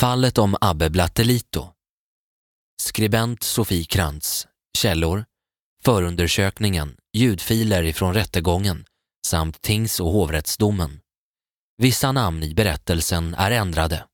Fallet 0.00 0.38
om 0.38 0.56
Abbe 0.60 0.90
Blattelito. 0.90 1.68
Skribent 2.82 3.42
Sofie 3.42 3.84
Krantz. 3.84 4.46
Källor. 4.78 5.24
Förundersökningen, 5.84 6.96
ljudfiler 7.12 7.82
ifrån 7.82 8.14
rättegången 8.14 8.84
samt 9.26 9.62
tings 9.62 10.00
och 10.00 10.10
hovrättsdomen. 10.10 11.00
Vissa 11.78 12.12
namn 12.12 12.42
i 12.42 12.54
berättelsen 12.54 13.34
är 13.34 13.50
ändrade. 13.50 14.04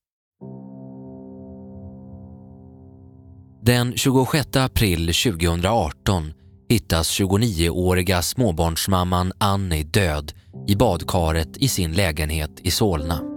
Den 3.63 3.97
26 3.97 4.57
april 4.57 5.07
2018 5.07 6.33
hittas 6.69 7.21
29-åriga 7.21 8.23
småbarnsmamman 8.23 9.33
Annie 9.39 9.85
död 9.85 10.33
i 10.67 10.77
badkaret 10.77 11.57
i 11.57 11.69
sin 11.69 11.93
lägenhet 11.93 12.61
i 12.61 12.71
Solna. 12.71 13.34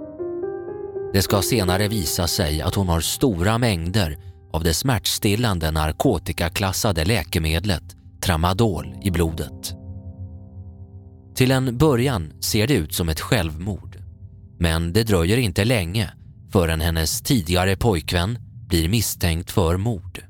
Det 1.14 1.22
ska 1.22 1.42
senare 1.42 1.88
visa 1.88 2.28
sig 2.28 2.62
att 2.62 2.76
hon 2.76 2.90
har 2.90 3.02
stora 3.02 3.58
mängder 3.58 4.18
av 4.54 4.64
det 4.64 4.74
smärtstillande 4.74 5.72
narkotikaklassade 5.72 7.06
läkemedlet 7.06 7.84
tramadol 8.22 8.96
i 9.04 9.12
blodet. 9.12 9.74
Till 11.36 11.52
en 11.52 11.78
början 11.78 12.34
ser 12.42 12.68
det 12.68 12.74
ut 12.74 12.94
som 12.94 13.10
ett 13.10 13.20
självmord, 13.20 13.98
men 14.60 14.94
det 14.94 15.04
dröjer 15.04 15.38
inte 15.38 15.66
länge 15.66 16.14
förrän 16.52 16.82
hennes 16.82 17.22
tidigare 17.22 17.76
pojkvän 17.76 18.38
blir 18.68 18.90
misstänkt 18.90 19.52
för 19.52 19.78
mord. 19.78 20.24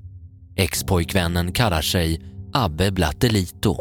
Ex-pojkvännen 0.56 1.52
kallar 1.52 1.82
sig 1.82 2.22
Abbe 2.54 2.92
Blattelito 2.92 3.78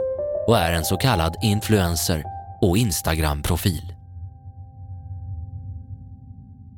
och 0.47 0.59
är 0.59 0.73
en 0.73 0.84
så 0.84 0.97
kallad 0.97 1.37
influencer 1.42 2.25
och 2.62 2.78
Instagram-profil. 2.78 3.95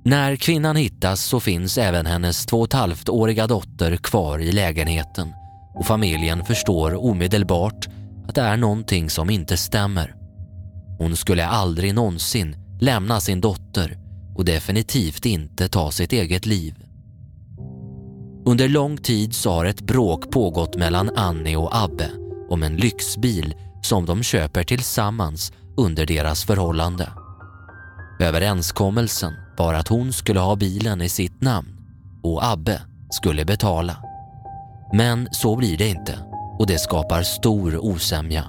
När 0.08 0.36
kvinnan 0.36 0.76
hittas 0.76 1.24
så 1.24 1.40
finns 1.40 1.78
även 1.78 2.06
hennes 2.06 2.46
två 2.46 2.58
och 2.58 2.66
ett 2.66 2.72
halvt 2.72 3.08
åriga 3.08 3.46
dotter 3.46 3.96
kvar 3.96 4.38
i 4.38 4.52
lägenheten 4.52 5.32
och 5.74 5.86
familjen 5.86 6.44
förstår 6.44 7.04
omedelbart 7.04 7.88
att 8.28 8.34
det 8.34 8.40
är 8.40 8.56
någonting 8.56 9.10
som 9.10 9.30
inte 9.30 9.56
stämmer. 9.56 10.14
Hon 10.98 11.16
skulle 11.16 11.46
aldrig 11.46 11.94
någonsin 11.94 12.56
lämna 12.80 13.20
sin 13.20 13.40
dotter 13.40 13.98
och 14.36 14.44
definitivt 14.44 15.26
inte 15.26 15.68
ta 15.68 15.90
sitt 15.90 16.12
eget 16.12 16.46
liv. 16.46 16.74
Under 18.46 18.68
lång 18.68 18.96
tid 18.96 19.34
så 19.34 19.50
har 19.50 19.64
ett 19.64 19.80
bråk 19.80 20.30
pågått 20.30 20.76
mellan 20.76 21.10
Annie 21.16 21.56
och 21.56 21.76
Abbe 21.76 22.10
om 22.48 22.62
en 22.62 22.76
lyxbil 22.76 23.54
som 23.82 24.06
de 24.06 24.22
köper 24.22 24.64
tillsammans 24.64 25.52
under 25.76 26.06
deras 26.06 26.44
förhållande. 26.44 27.08
Överenskommelsen 28.20 29.47
bara 29.58 29.78
att 29.78 29.88
hon 29.88 30.12
skulle 30.12 30.40
ha 30.40 30.56
bilen 30.56 31.02
i 31.02 31.08
sitt 31.08 31.42
namn 31.42 31.68
och 32.22 32.52
Abbe 32.52 32.82
skulle 33.10 33.44
betala. 33.44 33.96
Men 34.92 35.28
så 35.32 35.56
blir 35.56 35.78
det 35.78 35.88
inte 35.88 36.18
och 36.58 36.66
det 36.66 36.78
skapar 36.78 37.22
stor 37.22 37.78
osämja. 37.78 38.44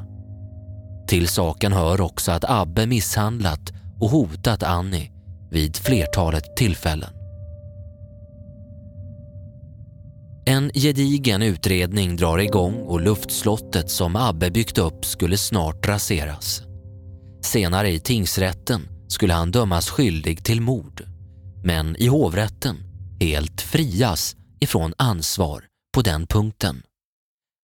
Till 1.08 1.28
saken 1.28 1.74
hör 1.74 2.02
också 2.02 2.32
att 2.32 2.50
Abbe 2.50 2.86
misshandlat 2.86 3.74
och 4.00 4.10
hotat 4.10 4.64
Annie 4.64 5.12
vid 5.52 5.78
flertalet 5.78 6.56
tillfällen. 6.56 7.10
En 10.46 10.72
gedigen 10.74 11.42
utredning 11.42 12.16
drar 12.16 12.38
igång 12.38 12.74
och 12.74 13.02
luftslottet 13.02 13.90
som 13.90 14.16
Abbe 14.16 14.52
byggt 14.52 14.78
upp 14.78 15.06
skulle 15.06 15.38
snart 15.38 15.88
raseras. 15.88 16.62
Senare 17.42 17.90
i 17.90 18.00
tingsrätten 18.00 18.99
skulle 19.10 19.34
han 19.34 19.52
dömas 19.52 19.90
skyldig 19.90 20.44
till 20.44 20.62
mord, 20.62 21.04
men 21.64 21.96
i 21.96 22.08
hovrätten 22.08 22.78
helt 23.20 23.62
frias 23.62 24.36
ifrån 24.60 24.94
ansvar 24.98 25.66
på 25.96 26.02
den 26.02 26.28
punkten. 26.28 26.84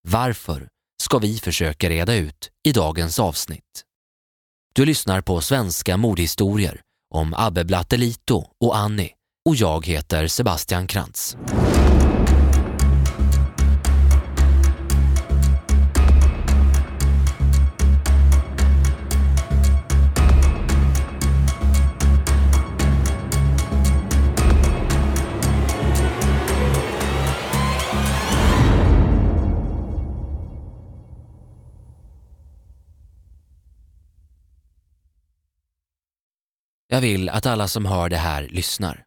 Varför 0.08 0.68
ska 1.02 1.18
vi 1.18 1.38
försöka 1.38 1.90
reda 1.90 2.14
ut 2.14 2.50
i 2.68 2.72
dagens 2.72 3.18
avsnitt. 3.18 3.84
Du 4.74 4.84
lyssnar 4.84 5.20
på 5.20 5.40
Svenska 5.40 5.96
mordhistorier 5.96 6.80
om 7.14 7.34
Abbe 7.36 7.64
Blattelito 7.64 8.44
och 8.60 8.76
Annie 8.76 9.10
och 9.48 9.56
jag 9.56 9.86
heter 9.86 10.26
Sebastian 10.26 10.86
Krantz. 10.86 11.36
Jag 36.96 37.00
vill 37.00 37.28
att 37.28 37.46
alla 37.46 37.68
som 37.68 37.84
hör 37.84 38.08
det 38.08 38.16
här 38.16 38.48
lyssnar. 38.48 39.04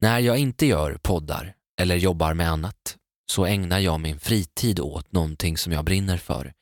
När 0.00 0.18
jag 0.18 0.38
inte 0.38 0.66
gör 0.66 0.98
poddar 1.02 1.54
eller 1.80 1.96
jobbar 1.96 2.34
med 2.34 2.50
annat 2.50 2.96
så 3.30 3.44
ägnar 3.46 3.78
jag 3.78 4.00
min 4.00 4.18
fritid 4.18 4.80
åt 4.80 5.12
någonting 5.12 5.56
som 5.56 5.72
jag 5.72 5.84
brinner 5.84 6.16
för 6.16 6.52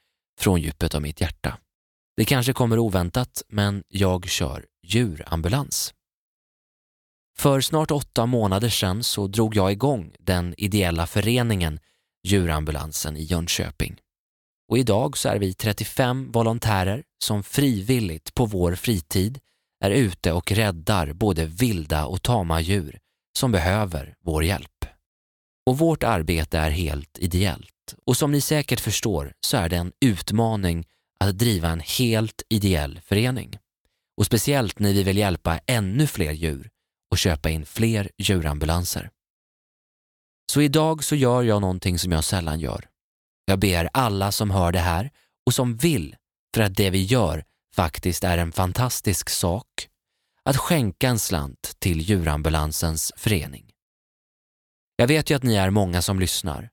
från 0.41 0.61
djupet 0.61 0.95
av 0.95 1.03
mitt 1.03 1.21
hjärta. 1.21 1.59
Det 2.17 2.25
kanske 2.25 2.53
kommer 2.53 2.79
oväntat, 2.79 3.43
men 3.49 3.83
jag 3.89 4.29
kör 4.29 4.67
djurambulans. 4.87 5.95
För 7.39 7.61
snart 7.61 7.91
åtta 7.91 8.27
månader 8.27 8.69
sedan 8.69 9.03
så 9.03 9.27
drog 9.27 9.57
jag 9.57 9.73
igång 9.73 10.15
den 10.19 10.55
ideella 10.57 11.07
föreningen 11.07 11.81
Djurambulansen 12.27 13.17
i 13.17 13.23
Jönköping. 13.23 14.01
Och 14.69 14.79
idag 14.79 15.17
så 15.17 15.29
är 15.29 15.39
vi 15.39 15.55
35 15.55 16.33
volontärer 16.33 17.03
som 17.25 17.43
frivilligt 17.43 18.35
på 18.35 18.47
vår 18.47 18.75
fritid 18.75 19.41
är 19.81 19.91
ute 19.91 20.33
och 20.33 20.53
räddar 20.53 21.13
både 21.13 21.47
vilda 21.47 22.07
och 22.07 22.23
tama 22.23 22.61
djur 22.61 22.99
som 23.39 23.53
behöver 23.53 24.15
vår 24.25 24.45
hjälp. 24.45 24.85
Och 25.67 25.79
vårt 25.79 26.03
arbete 26.03 26.59
är 26.59 26.71
helt 26.71 27.19
ideellt 27.19 27.95
och 28.07 28.17
som 28.17 28.33
ni 28.33 28.41
säkert 28.41 28.81
förstår 28.81 29.33
så 29.41 29.57
är 29.57 29.69
det 29.69 29.77
en 29.77 29.93
utmaning 30.01 30.87
att 31.25 31.39
driva 31.39 31.69
en 31.69 31.81
helt 31.81 32.43
ideell 32.49 33.01
förening. 33.05 33.59
Och 34.17 34.27
speciellt 34.27 34.79
när 34.79 34.93
vi 34.93 35.03
vill 35.03 35.17
hjälpa 35.17 35.61
ännu 35.67 36.07
fler 36.07 36.33
djur 36.33 36.71
och 37.11 37.19
köpa 37.19 37.51
in 37.51 37.67
fler 37.67 38.11
djurambulanser. 38.19 39.11
Så 40.53 40.61
idag 40.61 41.05
så 41.05 41.15
gör 41.15 41.43
jag 41.43 41.61
någonting 41.61 41.99
som 41.99 42.13
jag 42.13 42.25
sällan 42.25 42.61
gör. 42.61 42.89
Jag 43.45 43.59
ber 43.59 43.89
alla 43.93 44.33
som 44.33 44.51
hör 44.51 44.73
det 44.73 44.79
här 44.79 45.11
och 45.47 45.55
som 45.55 45.77
vill, 45.77 46.17
för 46.55 46.63
att 46.63 46.77
det 46.77 46.91
vi 46.91 47.03
gör 47.03 47.45
faktiskt 47.81 48.25
är 48.25 48.39
en 48.39 48.53
fantastisk 48.53 49.31
sak 49.31 49.89
att 50.45 50.57
skänka 50.57 51.09
en 51.09 51.19
slant 51.19 51.77
till 51.79 52.01
djurambulansens 52.01 53.13
förening. 53.17 53.71
Jag 54.97 55.07
vet 55.07 55.31
ju 55.31 55.35
att 55.35 55.43
ni 55.43 55.55
är 55.55 55.71
många 55.71 56.03
som 56.03 56.21
lyssnar 56.21 56.71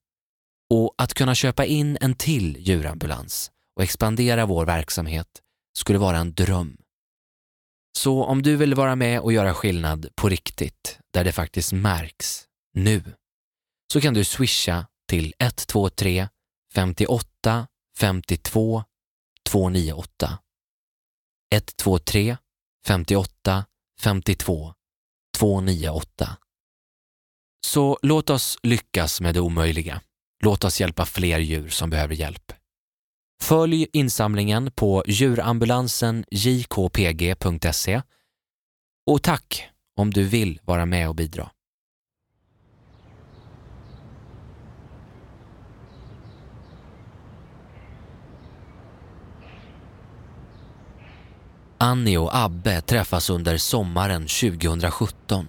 och 0.74 0.96
att 0.98 1.14
kunna 1.14 1.36
köpa 1.36 1.66
in 1.66 1.98
en 2.02 2.16
till 2.16 2.58
djurambulans 2.60 3.52
och 3.76 3.84
expandera 3.84 4.46
vår 4.46 4.66
verksamhet 4.66 5.28
skulle 5.78 6.00
vara 6.00 6.18
en 6.18 6.34
dröm. 6.34 6.78
Så 7.98 8.24
om 8.24 8.42
du 8.42 8.56
vill 8.56 8.76
vara 8.76 8.96
med 8.96 9.20
och 9.20 9.34
göra 9.34 9.54
skillnad 9.54 10.08
på 10.16 10.30
riktigt, 10.30 11.00
där 11.14 11.24
det 11.24 11.32
faktiskt 11.32 11.74
märks, 11.74 12.46
nu, 12.74 13.04
så 13.94 14.02
kan 14.02 14.14
du 14.14 14.24
swisha 14.24 14.88
till 15.10 15.34
123 15.40 16.28
58 16.74 17.68
52 17.98 18.84
298. 19.50 20.40
123 21.52 22.38
58 22.88 23.66
52 24.02 24.74
298. 25.38 26.38
Så 27.66 28.00
låt 28.02 28.30
oss 28.30 28.58
lyckas 28.64 29.22
med 29.22 29.34
det 29.34 29.40
omöjliga. 29.40 30.02
Låt 30.44 30.64
oss 30.64 30.82
hjälpa 30.82 31.06
fler 31.06 31.40
djur 31.40 31.70
som 31.70 31.90
behöver 31.90 32.16
hjälp. 32.16 32.54
Följ 33.42 33.88
insamlingen 33.94 34.72
på 34.72 35.04
djurambulansen.jkpg.se 35.08 38.02
och 39.08 39.24
tack 39.24 39.70
om 39.96 40.12
du 40.12 40.24
vill 40.24 40.60
vara 40.64 40.86
med 40.86 41.10
och 41.10 41.16
bidra. 41.16 41.52
Annie 51.80 52.18
och 52.18 52.38
Abbe 52.38 52.82
träffas 52.82 53.30
under 53.30 53.58
sommaren 53.58 54.22
2017. 54.22 55.48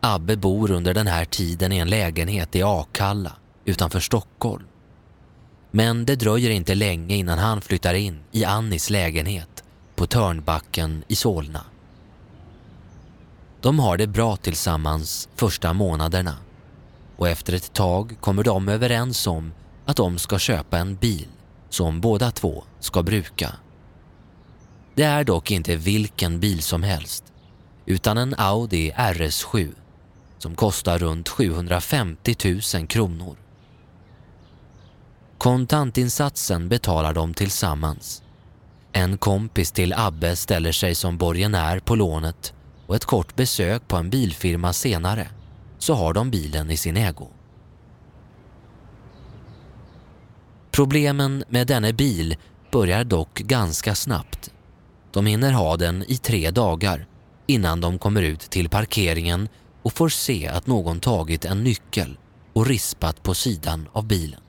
Abbe 0.00 0.36
bor 0.36 0.70
under 0.70 0.94
den 0.94 1.06
här 1.06 1.24
tiden 1.24 1.72
i 1.72 1.78
en 1.78 1.90
lägenhet 1.90 2.56
i 2.56 2.62
Akalla 2.62 3.32
utanför 3.64 4.00
Stockholm. 4.00 4.64
Men 5.70 6.06
det 6.06 6.16
dröjer 6.16 6.50
inte 6.50 6.74
länge 6.74 7.14
innan 7.14 7.38
han 7.38 7.60
flyttar 7.60 7.94
in 7.94 8.20
i 8.32 8.44
Annis 8.44 8.90
lägenhet 8.90 9.64
på 9.94 10.06
Törnbacken 10.06 11.04
i 11.08 11.16
Solna. 11.16 11.64
De 13.60 13.78
har 13.78 13.96
det 13.96 14.06
bra 14.06 14.36
tillsammans 14.36 15.28
första 15.34 15.72
månaderna 15.72 16.36
och 17.16 17.28
efter 17.28 17.52
ett 17.52 17.72
tag 17.72 18.16
kommer 18.20 18.44
de 18.44 18.68
överens 18.68 19.26
om 19.26 19.52
att 19.84 19.96
de 19.96 20.18
ska 20.18 20.38
köpa 20.38 20.78
en 20.78 20.96
bil 20.96 21.26
som 21.68 22.00
båda 22.00 22.30
två 22.30 22.64
ska 22.80 23.02
bruka. 23.02 23.54
Det 24.94 25.02
är 25.02 25.24
dock 25.24 25.50
inte 25.50 25.76
vilken 25.76 26.40
bil 26.40 26.62
som 26.62 26.82
helst 26.82 27.24
utan 27.86 28.18
en 28.18 28.34
Audi 28.38 28.92
RS7 28.92 29.74
som 30.38 30.54
kostar 30.54 30.98
runt 30.98 31.28
750 31.28 32.34
000 32.74 32.86
kronor. 32.86 33.36
Kontantinsatsen 35.38 36.68
betalar 36.68 37.12
de 37.12 37.34
tillsammans. 37.34 38.22
En 38.92 39.18
kompis 39.18 39.72
till 39.72 39.92
Abbe 39.92 40.36
ställer 40.36 40.72
sig 40.72 40.94
som 40.94 41.16
borgenär 41.16 41.78
på 41.78 41.94
lånet 41.94 42.54
och 42.86 42.96
ett 42.96 43.04
kort 43.04 43.36
besök 43.36 43.88
på 43.88 43.96
en 43.96 44.10
bilfirma 44.10 44.72
senare 44.72 45.28
så 45.78 45.94
har 45.94 46.12
de 46.12 46.30
bilen 46.30 46.70
i 46.70 46.76
sin 46.76 46.96
ägo. 46.96 47.28
Problemen 50.70 51.44
med 51.48 51.66
denne 51.66 51.92
bil 51.92 52.36
börjar 52.72 53.04
dock 53.04 53.38
ganska 53.38 53.94
snabbt. 53.94 54.52
De 55.12 55.26
hinner 55.26 55.52
ha 55.52 55.76
den 55.76 56.04
i 56.08 56.16
tre 56.16 56.50
dagar 56.50 57.06
innan 57.46 57.80
de 57.80 57.98
kommer 57.98 58.22
ut 58.22 58.40
till 58.40 58.68
parkeringen 58.68 59.48
och 59.82 59.92
får 59.92 60.08
se 60.08 60.46
att 60.46 60.66
någon 60.66 61.00
tagit 61.00 61.44
en 61.44 61.64
nyckel 61.64 62.18
och 62.52 62.66
rispat 62.66 63.22
på 63.22 63.34
sidan 63.34 63.88
av 63.92 64.06
bilen. 64.06 64.40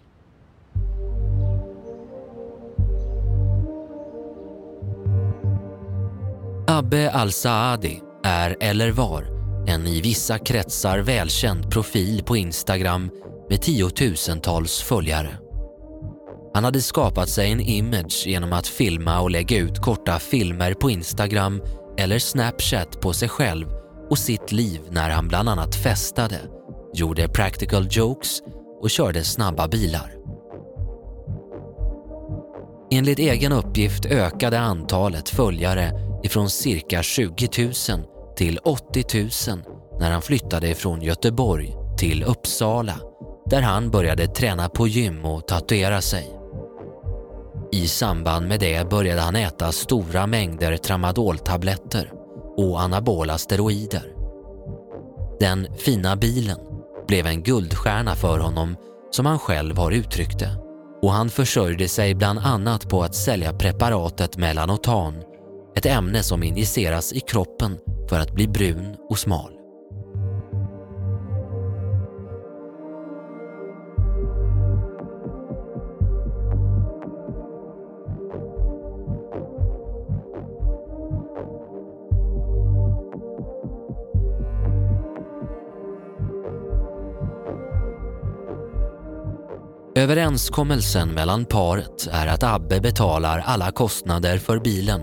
Abbe 6.68 7.12
Al-Saadi 7.12 8.02
är 8.24 8.58
eller 8.60 8.92
var 8.92 9.26
en 9.68 9.88
i 9.88 10.02
vissa 10.02 10.40
kretsar 10.40 11.00
välkänd 11.00 11.72
profil 11.72 12.24
på 12.24 12.38
Instagram 12.38 13.10
med 13.50 13.62
tiotusentals 13.62 14.82
följare. 14.82 15.41
Han 16.54 16.64
hade 16.64 16.82
skapat 16.82 17.30
sig 17.30 17.52
en 17.52 17.60
image 17.60 18.24
genom 18.26 18.54
att 18.54 18.68
filma 18.68 19.22
och 19.22 19.32
lägga 19.32 19.58
ut 19.58 19.80
korta 19.80 20.20
filmer 20.20 20.74
på 20.74 20.90
Instagram 20.90 21.62
eller 21.98 22.20
Snapchat 22.20 23.02
på 23.02 23.14
sig 23.14 23.30
själv 23.30 23.68
och 24.10 24.18
sitt 24.18 24.52
liv 24.52 24.82
när 24.90 25.10
han 25.10 25.28
bland 25.28 25.50
annat 25.50 25.76
festade, 25.76 26.40
gjorde 26.94 27.28
practical 27.28 27.88
jokes 27.92 28.42
och 28.82 28.90
körde 28.90 29.24
snabba 29.24 29.68
bilar. 29.68 30.16
Enligt 32.92 33.20
egen 33.20 33.52
uppgift 33.52 34.06
ökade 34.06 34.60
antalet 34.60 35.30
följare 35.30 35.92
ifrån 36.24 36.50
cirka 36.50 37.04
20 37.04 37.50
000 37.58 37.74
till 38.36 38.58
80 38.58 39.20
000 39.50 39.60
när 40.00 40.12
han 40.12 40.22
flyttade 40.22 40.76
från 40.76 41.02
Göteborg 41.02 41.76
till 41.98 42.24
Uppsala 42.24 43.00
där 43.46 43.62
han 43.62 43.92
började 43.92 44.28
träna 44.28 44.70
på 44.70 44.88
gym 44.88 45.26
och 45.26 45.48
tatuera 45.48 46.02
sig. 46.02 46.41
I 47.72 47.88
samband 47.88 48.48
med 48.48 48.60
det 48.60 48.90
började 48.90 49.22
han 49.22 49.36
äta 49.36 49.72
stora 49.72 50.28
mängder 50.28 50.78
tramadoltabletter 50.78 52.12
och 52.58 52.82
anabola 52.82 53.38
steroider. 53.38 54.14
Den 55.40 55.68
fina 55.78 56.16
bilen 56.16 56.58
blev 57.08 57.28
en 57.28 57.44
guldstjärna 57.44 58.16
för 58.16 58.40
honom 58.40 58.76
som 59.12 59.26
han 59.26 59.40
själv 59.40 59.78
har 59.78 59.92
uttryckt 59.92 60.40
det 60.40 60.58
och 61.02 61.12
han 61.12 61.30
försörjde 61.30 61.88
sig 61.88 62.16
bland 62.16 62.40
annat 62.40 62.90
på 62.90 63.04
att 63.04 63.16
sälja 63.16 63.54
preparatet 63.54 64.38
Melanotan, 64.38 65.24
ett 65.76 65.86
ämne 65.86 66.24
som 66.24 66.44
injiceras 66.44 67.14
i 67.14 67.20
kroppen 67.20 67.78
för 68.10 68.20
att 68.20 68.32
bli 68.32 68.48
brun 68.48 68.96
och 69.10 69.20
smal. 69.20 69.61
Överenskommelsen 90.02 91.10
mellan 91.10 91.46
paret 91.46 92.08
är 92.12 92.28
att 92.28 92.44
Abbe 92.44 92.82
betalar 92.82 93.44
alla 93.46 93.72
kostnader 93.72 94.38
för 94.38 94.60
bilen 94.60 95.02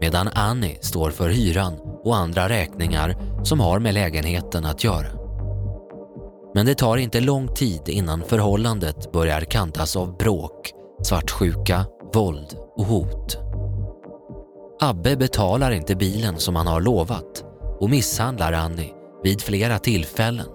medan 0.00 0.28
Annie 0.28 0.78
står 0.80 1.10
för 1.10 1.28
hyran 1.28 1.74
och 2.04 2.16
andra 2.16 2.48
räkningar 2.48 3.16
som 3.44 3.60
har 3.60 3.78
med 3.78 3.94
lägenheten 3.94 4.64
att 4.64 4.84
göra. 4.84 5.06
Men 6.54 6.66
det 6.66 6.74
tar 6.74 6.96
inte 6.96 7.20
lång 7.20 7.54
tid 7.54 7.88
innan 7.88 8.22
förhållandet 8.22 9.12
börjar 9.12 9.40
kantas 9.40 9.96
av 9.96 10.16
bråk, 10.16 10.72
svartsjuka, 11.02 11.86
våld 12.14 12.56
och 12.76 12.84
hot. 12.84 13.38
Abbe 14.80 15.16
betalar 15.16 15.70
inte 15.70 15.96
bilen 15.96 16.38
som 16.38 16.56
han 16.56 16.66
har 16.66 16.80
lovat 16.80 17.44
och 17.80 17.90
misshandlar 17.90 18.52
Annie 18.52 18.94
vid 19.22 19.40
flera 19.40 19.78
tillfällen 19.78 20.46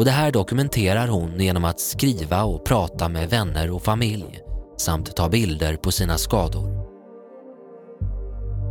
och 0.00 0.06
det 0.06 0.10
här 0.10 0.32
dokumenterar 0.32 1.08
hon 1.08 1.40
genom 1.40 1.64
att 1.64 1.80
skriva 1.80 2.44
och 2.44 2.64
prata 2.64 3.08
med 3.08 3.30
vänner 3.30 3.70
och 3.70 3.82
familj 3.82 4.40
samt 4.78 5.16
ta 5.16 5.28
bilder 5.28 5.76
på 5.76 5.92
sina 5.92 6.18
skador. 6.18 6.68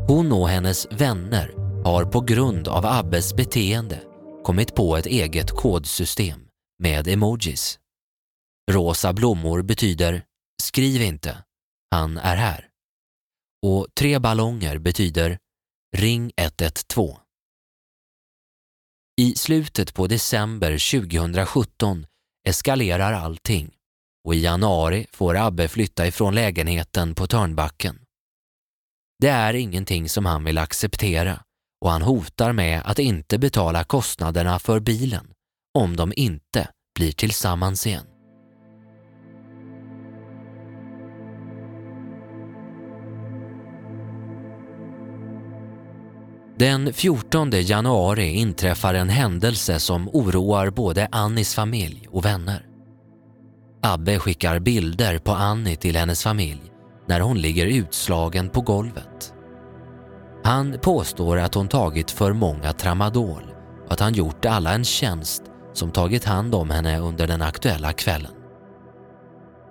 Hon 0.08 0.31
och 0.31 0.50
hennes 0.50 0.88
vänner 0.92 1.54
har 1.84 2.06
på 2.06 2.22
grund 2.22 2.68
av 2.68 2.86
Abbes 2.86 3.36
beteende 3.36 4.02
kommit 4.44 4.76
på 4.76 4.98
ett 4.98 5.06
eget 5.06 5.52
kodsystem 5.52 6.40
med 6.80 7.08
emojis. 7.08 7.80
Rosa 8.72 9.14
blommor 9.14 9.62
betyder 9.62 10.24
“skriv 10.62 11.02
inte, 11.02 11.38
han 11.92 12.18
är 12.18 12.36
här” 12.36 12.68
och 13.66 13.88
tre 14.00 14.20
ballonger 14.20 14.78
betyder 14.78 15.38
“ring 15.98 16.31
112”. 16.38 17.29
I 19.19 19.36
slutet 19.36 19.94
på 19.94 20.07
december 20.07 21.00
2017 21.00 22.06
eskalerar 22.48 23.13
allting 23.13 23.71
och 24.25 24.36
i 24.36 24.39
januari 24.39 25.07
får 25.12 25.38
Abbe 25.38 25.68
flytta 25.68 26.07
ifrån 26.07 26.36
lägenheten 26.36 27.16
på 27.16 27.27
Törnbacken. 27.27 28.00
Det 29.21 29.27
är 29.27 29.54
ingenting 29.54 30.10
som 30.10 30.25
han 30.25 30.44
vill 30.44 30.57
acceptera 30.57 31.44
och 31.86 31.92
han 31.92 32.01
hotar 32.01 32.54
med 32.54 32.81
att 32.86 33.00
inte 33.00 33.38
betala 33.38 33.83
kostnaderna 33.83 34.60
för 34.60 34.80
bilen 34.80 35.31
om 35.77 35.95
de 35.95 36.13
inte 36.16 36.69
blir 36.95 37.11
tillsammans 37.11 37.88
igen. 37.88 38.08
Den 46.59 46.94
14 46.94 47.51
januari 47.51 48.33
inträffar 48.33 48.94
en 48.94 49.09
händelse 49.09 49.80
som 49.80 50.09
oroar 50.09 50.69
både 50.69 51.07
Annis 51.11 51.56
familj 51.56 52.07
och 52.11 52.25
vänner. 52.25 52.66
Abbe 53.83 54.19
skickar 54.19 54.59
bilder 54.59 55.18
på 55.18 55.31
Annie 55.31 55.75
till 55.75 55.95
hennes 55.95 56.23
familj 56.23 56.61
när 57.07 57.19
hon 57.19 57.37
ligger 57.37 57.66
utslagen 57.66 58.49
på 58.49 58.61
golvet. 58.61 59.33
Han 60.44 60.80
påstår 60.81 61.37
att 61.37 61.56
hon 61.56 61.68
tagit 61.68 62.11
för 62.11 62.33
många 62.33 62.73
tramadol 62.73 63.44
och 63.85 63.94
att 63.94 63.99
han 63.99 64.13
gjort 64.13 64.45
alla 64.45 64.73
en 64.73 64.85
tjänst 64.85 65.44
som 65.73 65.92
tagit 65.92 66.25
hand 66.25 66.56
om 66.56 66.69
henne 66.69 66.99
under 66.99 67.28
den 67.28 67.42
aktuella 67.42 67.94
kvällen. 67.94 68.31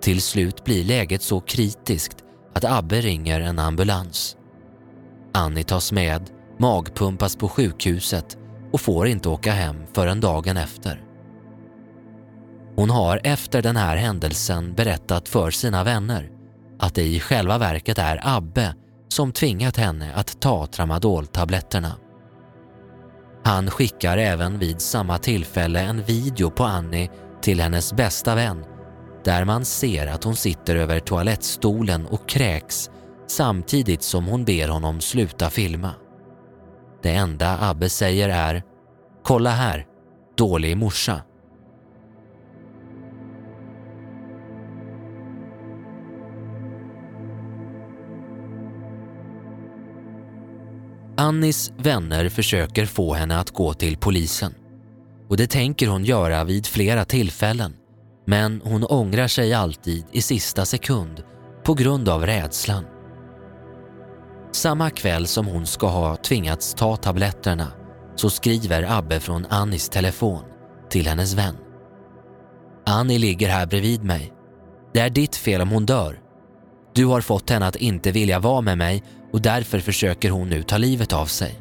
Till 0.01 0.21
slut 0.21 0.63
blir 0.63 0.83
läget 0.83 1.21
så 1.21 1.39
kritiskt 1.39 2.17
att 2.53 2.65
Abbe 2.65 3.01
ringer 3.01 3.41
en 3.41 3.59
ambulans. 3.59 4.37
Annie 5.33 5.63
tas 5.63 5.91
med 5.91 6.38
magpumpas 6.59 7.35
på 7.35 7.49
sjukhuset 7.49 8.37
och 8.71 8.81
får 8.81 9.07
inte 9.07 9.29
åka 9.29 9.51
hem 9.51 9.75
förrän 9.93 10.21
dagen 10.21 10.57
efter. 10.57 11.03
Hon 12.75 12.89
har 12.89 13.21
efter 13.23 13.61
den 13.61 13.75
här 13.75 13.97
händelsen 13.97 14.73
berättat 14.73 15.29
för 15.29 15.51
sina 15.51 15.83
vänner 15.83 16.29
att 16.79 16.95
det 16.95 17.03
i 17.03 17.19
själva 17.19 17.57
verket 17.57 17.97
är 17.97 18.19
Abbe 18.23 18.75
som 19.07 19.31
tvingat 19.31 19.77
henne 19.77 20.13
att 20.13 20.41
ta 20.41 20.65
tramadoltabletterna. 20.65 21.95
Han 23.43 23.71
skickar 23.71 24.17
även 24.17 24.59
vid 24.59 24.81
samma 24.81 25.17
tillfälle 25.17 25.79
en 25.79 26.03
video 26.03 26.49
på 26.49 26.63
Annie 26.63 27.09
till 27.41 27.61
hennes 27.61 27.93
bästa 27.93 28.35
vän 28.35 28.65
där 29.23 29.45
man 29.45 29.65
ser 29.65 30.07
att 30.07 30.23
hon 30.23 30.35
sitter 30.35 30.75
över 30.75 30.99
toalettstolen 30.99 32.05
och 32.05 32.29
kräks 32.29 32.89
samtidigt 33.27 34.03
som 34.03 34.25
hon 34.25 34.45
ber 34.45 34.67
honom 34.67 35.01
sluta 35.01 35.49
filma. 35.49 35.93
Det 37.01 37.11
enda 37.11 37.57
Abbe 37.69 37.89
säger 37.89 38.29
är 38.29 38.63
“Kolla 39.23 39.49
här, 39.49 39.85
dålig 40.37 40.77
morsa”. 40.77 41.21
Annis 51.17 51.71
vänner 51.77 52.29
försöker 52.29 52.85
få 52.85 53.13
henne 53.13 53.39
att 53.39 53.51
gå 53.51 53.73
till 53.73 53.97
polisen 53.97 54.53
och 55.29 55.37
det 55.37 55.47
tänker 55.47 55.87
hon 55.87 56.05
göra 56.05 56.43
vid 56.43 56.67
flera 56.67 57.05
tillfällen 57.05 57.73
men 58.25 58.61
hon 58.63 58.83
ångrar 58.83 59.27
sig 59.27 59.53
alltid 59.53 60.05
i 60.11 60.21
sista 60.21 60.65
sekund 60.65 61.23
på 61.63 61.73
grund 61.73 62.09
av 62.09 62.25
rädslan. 62.25 62.85
Samma 64.51 64.89
kväll 64.89 65.27
som 65.27 65.47
hon 65.47 65.65
ska 65.65 65.87
ha 65.87 66.15
tvingats 66.15 66.73
ta 66.73 66.95
tabletterna 66.95 67.67
så 68.15 68.29
skriver 68.29 68.97
Abbe 68.97 69.19
från 69.19 69.45
Annis 69.49 69.89
telefon 69.89 70.43
till 70.89 71.07
hennes 71.07 71.33
vän. 71.33 71.55
Annie 72.85 73.19
ligger 73.19 73.49
här 73.49 73.65
bredvid 73.65 74.03
mig. 74.03 74.33
Det 74.93 74.99
är 74.99 75.09
ditt 75.09 75.35
fel 75.35 75.61
om 75.61 75.69
hon 75.69 75.85
dör. 75.85 76.19
Du 76.93 77.05
har 77.05 77.21
fått 77.21 77.49
henne 77.49 77.67
att 77.67 77.75
inte 77.75 78.11
vilja 78.11 78.39
vara 78.39 78.61
med 78.61 78.77
mig 78.77 79.03
och 79.33 79.41
därför 79.41 79.79
försöker 79.79 80.29
hon 80.29 80.49
nu 80.49 80.63
ta 80.63 80.77
livet 80.77 81.13
av 81.13 81.25
sig. 81.25 81.59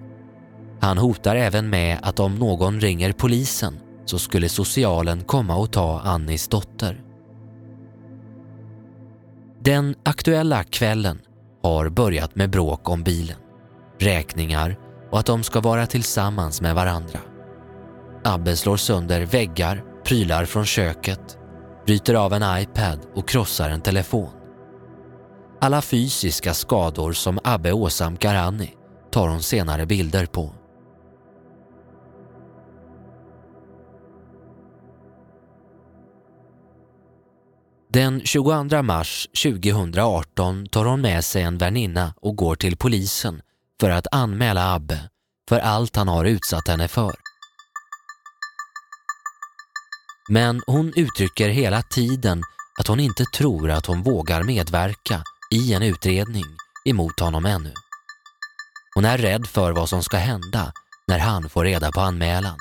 Han 0.81 0.99
hotar 0.99 1.37
även 1.37 1.71
med 1.71 1.99
att 2.03 2.21
om 2.21 2.35
någon 2.35 2.81
ringer 2.81 3.13
polisen 3.13 3.79
så 4.05 4.19
skulle 4.19 4.49
socialen 4.49 5.25
komma 5.25 5.57
och 5.57 5.73
ta 5.73 6.01
Annis 6.01 6.49
dotter. 6.49 7.01
Den 9.61 9.95
aktuella 10.03 10.65
kvällen 10.65 11.21
har 11.63 11.89
börjat 11.89 12.35
med 12.35 12.51
bråk 12.51 12.89
om 12.89 13.03
bilen, 13.03 13.37
räkningar 13.99 14.77
och 15.11 15.19
att 15.19 15.27
de 15.27 15.43
ska 15.43 15.61
vara 15.61 15.87
tillsammans 15.87 16.61
med 16.61 16.75
varandra. 16.75 17.19
Abbe 18.25 18.57
slår 18.57 18.77
sönder 18.77 19.27
väggar, 19.27 19.85
prylar 20.05 20.45
från 20.45 20.65
köket, 20.65 21.39
bryter 21.87 22.15
av 22.15 22.33
en 22.33 22.63
iPad 22.63 22.99
och 23.15 23.29
krossar 23.29 23.71
en 23.71 23.81
telefon. 23.81 24.31
Alla 25.61 25.83
fysiska 25.83 26.55
skador 26.55 27.13
som 27.13 27.39
Abbe 27.45 27.73
åsamkar 27.73 28.35
Annie 28.35 28.75
tar 29.11 29.29
hon 29.29 29.43
senare 29.43 29.87
bilder 29.87 30.27
på. 30.27 30.58
Den 37.91 38.21
22 38.25 38.83
mars 38.83 39.29
2018 39.43 40.67
tar 40.67 40.85
hon 40.85 41.01
med 41.01 41.25
sig 41.25 41.43
en 41.43 41.59
väninna 41.59 42.15
och 42.21 42.37
går 42.37 42.57
till 42.57 42.77
polisen 42.77 43.43
för 43.81 43.91
att 43.91 44.07
anmäla 44.13 44.75
Abbe 44.75 45.11
för 45.49 45.59
allt 45.59 45.97
han 45.97 46.09
har 46.09 46.25
utsatt 46.25 46.69
henne 46.69 46.89
för. 46.89 47.15
Men 50.31 50.63
hon 50.67 50.93
uttrycker 50.97 51.49
hela 51.49 51.83
tiden 51.83 52.43
att 52.81 52.87
hon 52.87 53.01
inte 53.01 53.25
tror 53.25 53.71
att 53.71 53.87
hon 53.87 54.03
vågar 54.03 54.43
medverka 54.43 55.23
i 55.51 55.73
en 55.75 55.83
utredning 55.83 56.47
emot 56.85 57.21
honom 57.21 57.47
ännu. 57.47 57.73
Hon 58.95 59.05
är 59.05 59.19
rädd 59.19 59.47
för 59.47 59.73
vad 59.73 59.89
som 59.89 60.03
ska 60.03 60.17
hända 60.17 60.73
när 61.07 61.19
han 61.19 61.49
får 61.49 61.65
reda 61.65 61.93
på 61.93 62.01
anmälan. 62.01 62.57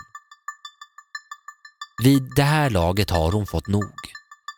Vid 2.03 2.23
det 2.35 2.43
här 2.43 2.69
laget 2.69 3.09
har 3.09 3.31
hon 3.31 3.47
fått 3.47 3.67
nog. 3.67 4.16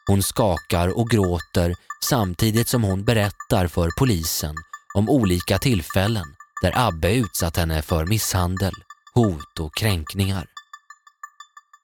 Hon 0.10 0.24
skakar 0.24 1.00
och 1.00 1.10
gråter 1.10 1.76
samtidigt 2.04 2.68
som 2.68 2.84
hon 2.84 3.04
berättar 3.04 3.68
för 3.68 3.90
polisen 3.98 4.56
om 4.96 5.10
olika 5.10 5.58
tillfällen 5.58 6.26
där 6.62 6.74
Abbe 6.76 7.16
utsatt 7.16 7.58
henne 7.58 7.82
för 7.82 8.06
misshandel, 8.06 8.74
hot 9.16 9.60
och 9.60 9.76
kränkningar. 9.76 10.46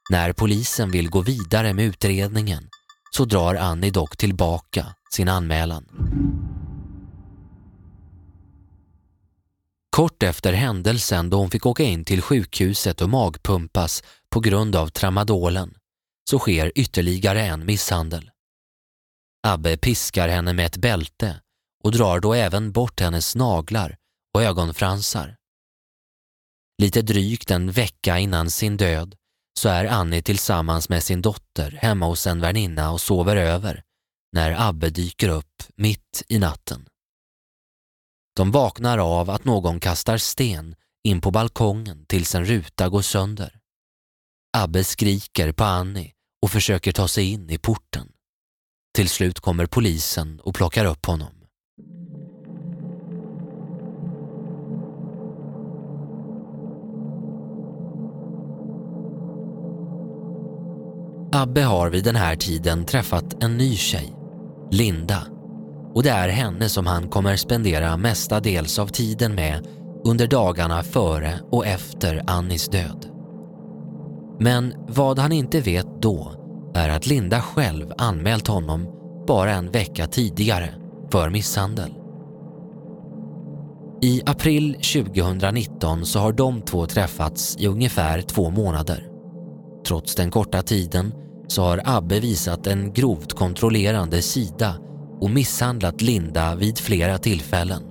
När 0.10 0.34
polisen 0.34 0.92
vill 0.92 1.10
gå 1.10 1.22
vidare 1.22 1.74
med 1.74 1.86
utredningen 1.86 2.70
så 3.12 3.26
drar 3.26 3.56
Annie 3.56 3.92
dock 3.92 4.18
tillbaka 4.18 4.86
sin 5.12 5.30
anmälan. 5.30 5.86
Kort 9.90 10.24
efter 10.24 10.54
händelsen 10.54 11.30
då 11.30 11.38
hon 11.38 11.52
fick 11.52 11.66
åka 11.66 11.84
in 11.84 12.06
till 12.06 12.22
sjukhuset 12.22 13.02
och 13.02 13.10
magpumpas 13.10 14.04
på 14.30 14.40
grund 14.40 14.76
av 14.76 14.88
tramadolen 14.88 15.74
så 16.30 16.40
sker 16.40 16.72
ytterligare 16.76 17.42
en 17.42 17.66
misshandel. 17.66 18.32
Abbe 19.48 19.78
piskar 19.78 20.28
henne 20.28 20.54
med 20.54 20.66
ett 20.66 20.78
bälte 20.78 21.42
och 21.84 21.92
drar 21.92 22.20
då 22.20 22.34
även 22.34 22.72
bort 22.72 23.00
hennes 23.00 23.36
naglar 23.36 23.98
och 24.34 24.44
ögonfransar. 24.44 25.38
Lite 26.82 27.02
drygt 27.02 27.52
en 27.52 27.72
vecka 27.72 28.20
innan 28.20 28.50
sin 28.50 28.78
död 28.78 29.16
så 29.60 29.70
är 29.70 29.86
Annie 29.86 30.22
tillsammans 30.22 30.90
med 30.90 31.04
sin 31.04 31.22
dotter 31.22 31.72
hemma 31.72 32.06
hos 32.06 32.28
en 32.28 32.42
väninna 32.42 32.92
och 32.92 33.02
sover 33.02 33.36
över 33.36 33.84
när 34.34 34.68
Abbe 34.70 34.90
dyker 34.90 35.30
upp 35.30 35.64
mitt 35.76 36.24
i 36.28 36.40
natten. 36.40 36.88
De 38.36 38.52
vaknar 38.52 38.98
av 38.98 39.30
att 39.30 39.46
någon 39.46 39.80
kastar 39.80 40.18
sten 40.18 40.76
in 41.04 41.22
på 41.22 41.32
balkongen 41.32 42.06
tills 42.06 42.36
en 42.36 42.46
ruta 42.46 42.90
går 42.90 43.02
sönder. 43.02 43.60
Abbe 44.58 44.84
skriker 44.84 45.52
på 45.52 45.64
Annie 45.64 46.15
och 46.46 46.52
försöker 46.52 46.92
ta 46.92 47.08
sig 47.08 47.32
in 47.32 47.50
i 47.50 47.58
porten. 47.58 48.08
Till 48.96 49.10
slut 49.10 49.40
kommer 49.40 49.66
polisen 49.66 50.40
och 50.44 50.56
plockar 50.56 50.86
upp 50.86 51.06
honom. 51.06 51.34
Abbe 61.34 61.62
har 61.62 61.90
vid 61.90 62.04
den 62.04 62.16
här 62.16 62.36
tiden 62.36 62.86
träffat 62.86 63.44
en 63.44 63.58
ny 63.58 63.76
tjej, 63.76 64.16
Linda. 64.72 65.28
Och 65.94 66.04
det 66.04 66.10
är 66.10 66.30
henne 66.30 66.70
som 66.70 66.88
han 66.88 67.10
kommer 67.10 67.36
spendera 67.36 67.98
mestadels 67.98 68.80
av 68.80 68.88
tiden 68.88 69.36
med 69.36 69.68
under 70.04 70.28
dagarna 70.28 70.84
före 70.84 71.40
och 71.52 71.66
efter 71.66 72.24
Annis 72.28 72.68
död. 72.68 73.15
Men 74.40 74.74
vad 74.88 75.20
han 75.20 75.32
inte 75.32 75.62
vet 75.62 76.02
då 76.02 76.32
är 76.74 76.90
att 76.90 77.08
Linda 77.08 77.42
själv 77.42 77.94
anmält 77.98 78.48
honom 78.48 78.88
bara 79.28 79.52
en 79.52 79.72
vecka 79.72 80.08
tidigare 80.08 80.70
för 81.12 81.30
misshandel. 81.30 81.94
I 84.02 84.22
april 84.26 84.74
2019 84.74 86.06
så 86.06 86.20
har 86.20 86.34
de 86.34 86.62
två 86.62 86.86
träffats 86.86 87.58
i 87.60 87.68
ungefär 87.68 88.22
två 88.22 88.50
månader. 88.50 89.08
Trots 89.88 90.16
den 90.16 90.32
korta 90.32 90.62
tiden 90.62 91.14
så 91.48 91.62
har 91.62 91.82
Abbe 91.86 92.20
visat 92.20 92.68
en 92.68 92.94
grovt 92.94 93.34
kontrollerande 93.34 94.22
sida 94.22 94.76
och 95.22 95.30
misshandlat 95.30 96.02
Linda 96.02 96.56
vid 96.56 96.78
flera 96.78 97.18
tillfällen. 97.18 97.84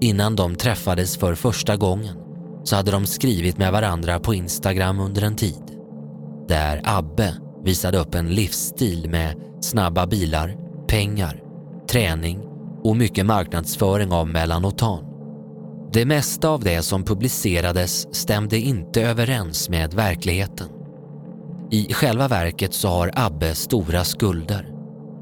Innan 0.00 0.36
de 0.36 0.56
träffades 0.56 1.16
för 1.16 1.34
första 1.34 1.76
gången 1.76 2.21
så 2.64 2.76
hade 2.76 2.90
de 2.90 3.06
skrivit 3.06 3.58
med 3.58 3.72
varandra 3.72 4.20
på 4.20 4.34
Instagram 4.34 5.00
under 5.00 5.22
en 5.22 5.36
tid. 5.36 5.62
Där 6.48 6.80
Abbe 6.84 7.34
visade 7.64 7.98
upp 7.98 8.14
en 8.14 8.28
livsstil 8.28 9.10
med 9.10 9.34
snabba 9.60 10.06
bilar, 10.06 10.56
pengar, 10.88 11.42
träning 11.90 12.40
och 12.84 12.96
mycket 12.96 13.26
marknadsföring 13.26 14.12
av 14.12 14.28
Melanotan. 14.28 15.04
Det 15.92 16.06
mesta 16.06 16.48
av 16.48 16.60
det 16.60 16.82
som 16.82 17.04
publicerades 17.04 18.14
stämde 18.14 18.58
inte 18.58 19.02
överens 19.02 19.68
med 19.68 19.94
verkligheten. 19.94 20.68
I 21.70 21.94
själva 21.94 22.28
verket 22.28 22.74
så 22.74 22.88
har 22.88 23.10
Abbe 23.14 23.54
stora 23.54 24.04
skulder, 24.04 24.68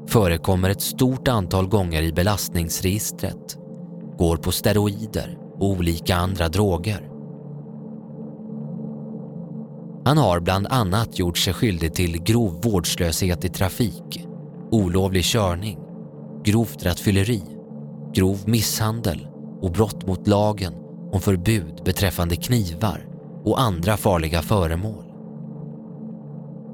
förekommer 0.07 0.69
ett 0.69 0.81
stort 0.81 1.27
antal 1.27 1.67
gånger 1.67 2.01
i 2.01 2.11
belastningsregistret, 2.13 3.57
går 4.17 4.37
på 4.37 4.51
steroider 4.51 5.37
och 5.59 5.65
olika 5.65 6.15
andra 6.15 6.49
droger. 6.49 7.10
Han 10.05 10.17
har 10.17 10.39
bland 10.39 10.67
annat 10.67 11.19
gjort 11.19 11.37
sig 11.37 11.53
skyldig 11.53 11.93
till 11.93 12.23
grov 12.23 12.61
vårdslöshet 12.63 13.45
i 13.45 13.49
trafik, 13.49 14.27
olovlig 14.71 15.23
körning, 15.23 15.79
grovt 16.43 16.85
rattfylleri, 16.85 17.43
grov 18.13 18.39
misshandel 18.45 19.27
och 19.61 19.71
brott 19.71 20.07
mot 20.07 20.27
lagen 20.27 20.73
om 21.11 21.21
förbud 21.21 21.81
beträffande 21.85 22.35
knivar 22.35 23.05
och 23.43 23.61
andra 23.61 23.97
farliga 23.97 24.41
föremål. 24.41 25.05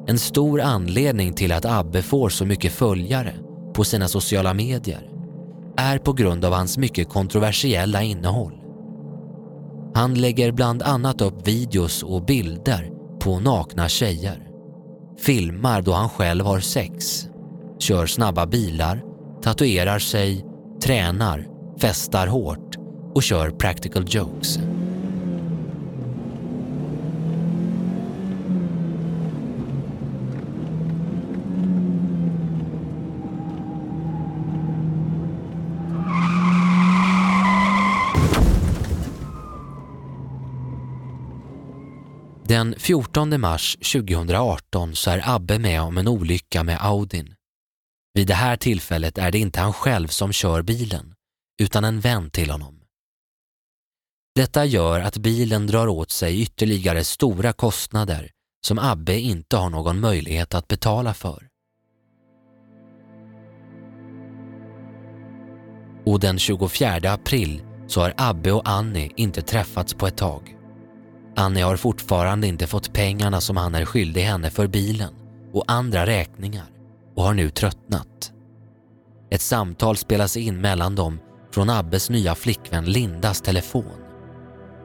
En 0.07 0.19
stor 0.19 0.61
anledning 0.61 1.33
till 1.33 1.51
att 1.51 1.65
Abbe 1.65 2.01
får 2.01 2.29
så 2.29 2.45
mycket 2.45 2.73
följare 2.73 3.33
på 3.73 3.83
sina 3.83 4.07
sociala 4.07 4.53
medier 4.53 5.09
är 5.77 5.97
på 5.97 6.13
grund 6.13 6.45
av 6.45 6.53
hans 6.53 6.77
mycket 6.77 7.09
kontroversiella 7.09 8.03
innehåll. 8.03 8.53
Han 9.95 10.13
lägger 10.13 10.51
bland 10.51 10.83
annat 10.83 11.21
upp 11.21 11.47
videos 11.47 12.03
och 12.03 12.25
bilder 12.25 12.96
på 13.19 13.39
nakna 13.39 13.89
tjejer, 13.89 14.47
filmar 15.19 15.81
då 15.81 15.91
han 15.93 16.09
själv 16.09 16.45
har 16.45 16.59
sex, 16.59 17.27
kör 17.79 18.05
snabba 18.05 18.45
bilar, 18.45 19.03
tatuerar 19.41 19.99
sig, 19.99 20.45
tränar, 20.83 21.47
festar 21.77 22.27
hårt 22.27 22.75
och 23.15 23.23
kör 23.23 23.49
practical 23.49 24.05
jokes. 24.07 24.59
Den 42.57 42.75
14 42.77 43.41
mars 43.41 43.77
2018 43.93 44.95
så 44.95 45.11
är 45.11 45.21
Abbe 45.25 45.59
med 45.59 45.81
om 45.81 45.97
en 45.97 46.07
olycka 46.07 46.63
med 46.63 46.77
Audin. 46.81 47.35
Vid 48.13 48.27
det 48.27 48.33
här 48.33 48.57
tillfället 48.57 49.17
är 49.17 49.31
det 49.31 49.39
inte 49.39 49.59
han 49.59 49.73
själv 49.73 50.07
som 50.07 50.33
kör 50.33 50.61
bilen, 50.61 51.13
utan 51.61 51.83
en 51.83 51.99
vän 51.99 52.29
till 52.29 52.49
honom. 52.49 52.79
Detta 54.35 54.65
gör 54.65 54.99
att 54.99 55.17
bilen 55.17 55.67
drar 55.67 55.87
åt 55.87 56.11
sig 56.11 56.41
ytterligare 56.41 57.03
stora 57.03 57.53
kostnader 57.53 58.31
som 58.65 58.79
Abbe 58.79 59.19
inte 59.19 59.57
har 59.57 59.69
någon 59.69 59.99
möjlighet 59.99 60.53
att 60.53 60.67
betala 60.67 61.13
för. 61.13 61.47
Och 66.05 66.19
den 66.19 66.39
24 66.39 67.11
april 67.11 67.61
så 67.87 68.01
har 68.01 68.13
Abbe 68.17 68.51
och 68.51 68.69
Annie 68.69 69.11
inte 69.15 69.41
träffats 69.41 69.93
på 69.93 70.07
ett 70.07 70.17
tag. 70.17 70.56
Annie 71.39 71.61
har 71.61 71.75
fortfarande 71.75 72.47
inte 72.47 72.67
fått 72.67 72.93
pengarna 72.93 73.41
som 73.41 73.57
han 73.57 73.75
är 73.75 73.85
skyldig 73.85 74.21
henne 74.21 74.49
för 74.49 74.67
bilen 74.67 75.13
och 75.53 75.63
andra 75.67 76.05
räkningar 76.05 76.65
och 77.15 77.23
har 77.23 77.33
nu 77.33 77.49
tröttnat. 77.49 78.31
Ett 79.31 79.41
samtal 79.41 79.97
spelas 79.97 80.37
in 80.37 80.61
mellan 80.61 80.95
dem 80.95 81.19
från 81.53 81.69
Abbes 81.69 82.09
nya 82.09 82.35
flickvän 82.35 82.85
Lindas 82.85 83.41
telefon. 83.41 84.01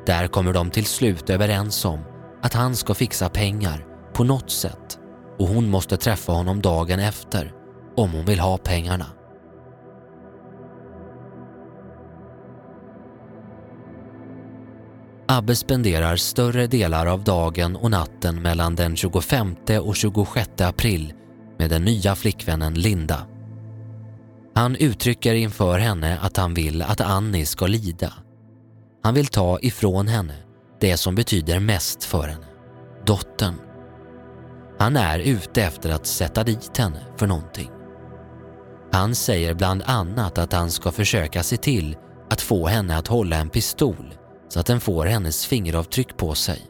Där 0.06 0.26
kommer 0.26 0.52
de 0.52 0.70
till 0.70 0.86
slut 0.86 1.30
överens 1.30 1.84
om 1.84 2.00
att 2.42 2.54
han 2.54 2.76
ska 2.76 2.94
fixa 2.94 3.28
pengar 3.28 3.86
på 4.14 4.24
något 4.24 4.50
sätt 4.50 4.98
och 5.38 5.48
hon 5.48 5.70
måste 5.70 5.96
träffa 5.96 6.32
honom 6.32 6.62
dagen 6.62 6.98
efter 6.98 7.52
om 7.96 8.12
hon 8.12 8.24
vill 8.24 8.40
ha 8.40 8.58
pengarna. 8.58 9.06
Abbe 15.32 15.56
spenderar 15.56 16.16
större 16.16 16.66
delar 16.66 17.06
av 17.06 17.24
dagen 17.24 17.76
och 17.76 17.90
natten 17.90 18.42
mellan 18.42 18.76
den 18.76 18.96
25 18.96 19.56
och 19.82 19.96
26 19.96 20.60
april 20.60 21.12
med 21.58 21.70
den 21.70 21.84
nya 21.84 22.14
flickvännen 22.14 22.74
Linda. 22.74 23.26
Han 24.54 24.76
uttrycker 24.76 25.34
inför 25.34 25.78
henne 25.78 26.18
att 26.22 26.36
han 26.36 26.54
vill 26.54 26.82
att 26.82 27.00
Annie 27.00 27.46
ska 27.46 27.66
lida. 27.66 28.12
Han 29.02 29.14
vill 29.14 29.26
ta 29.26 29.58
ifrån 29.62 30.08
henne 30.08 30.34
det 30.80 30.96
som 30.96 31.14
betyder 31.14 31.60
mest 31.60 32.04
för 32.04 32.28
henne, 32.28 32.46
dottern. 33.06 33.54
Han 34.78 34.96
är 34.96 35.18
ute 35.18 35.62
efter 35.62 35.90
att 35.90 36.06
sätta 36.06 36.44
dit 36.44 36.78
henne 36.78 37.00
för 37.16 37.26
någonting. 37.26 37.70
Han 38.92 39.14
säger 39.14 39.54
bland 39.54 39.82
annat 39.86 40.38
att 40.38 40.52
han 40.52 40.70
ska 40.70 40.92
försöka 40.92 41.42
se 41.42 41.56
till 41.56 41.96
att 42.30 42.40
få 42.40 42.66
henne 42.66 42.96
att 42.96 43.08
hålla 43.08 43.36
en 43.36 43.48
pistol 43.48 44.14
så 44.52 44.60
att 44.60 44.66
den 44.66 44.80
får 44.80 45.06
hennes 45.06 45.46
fingeravtryck 45.46 46.16
på 46.16 46.34
sig. 46.34 46.62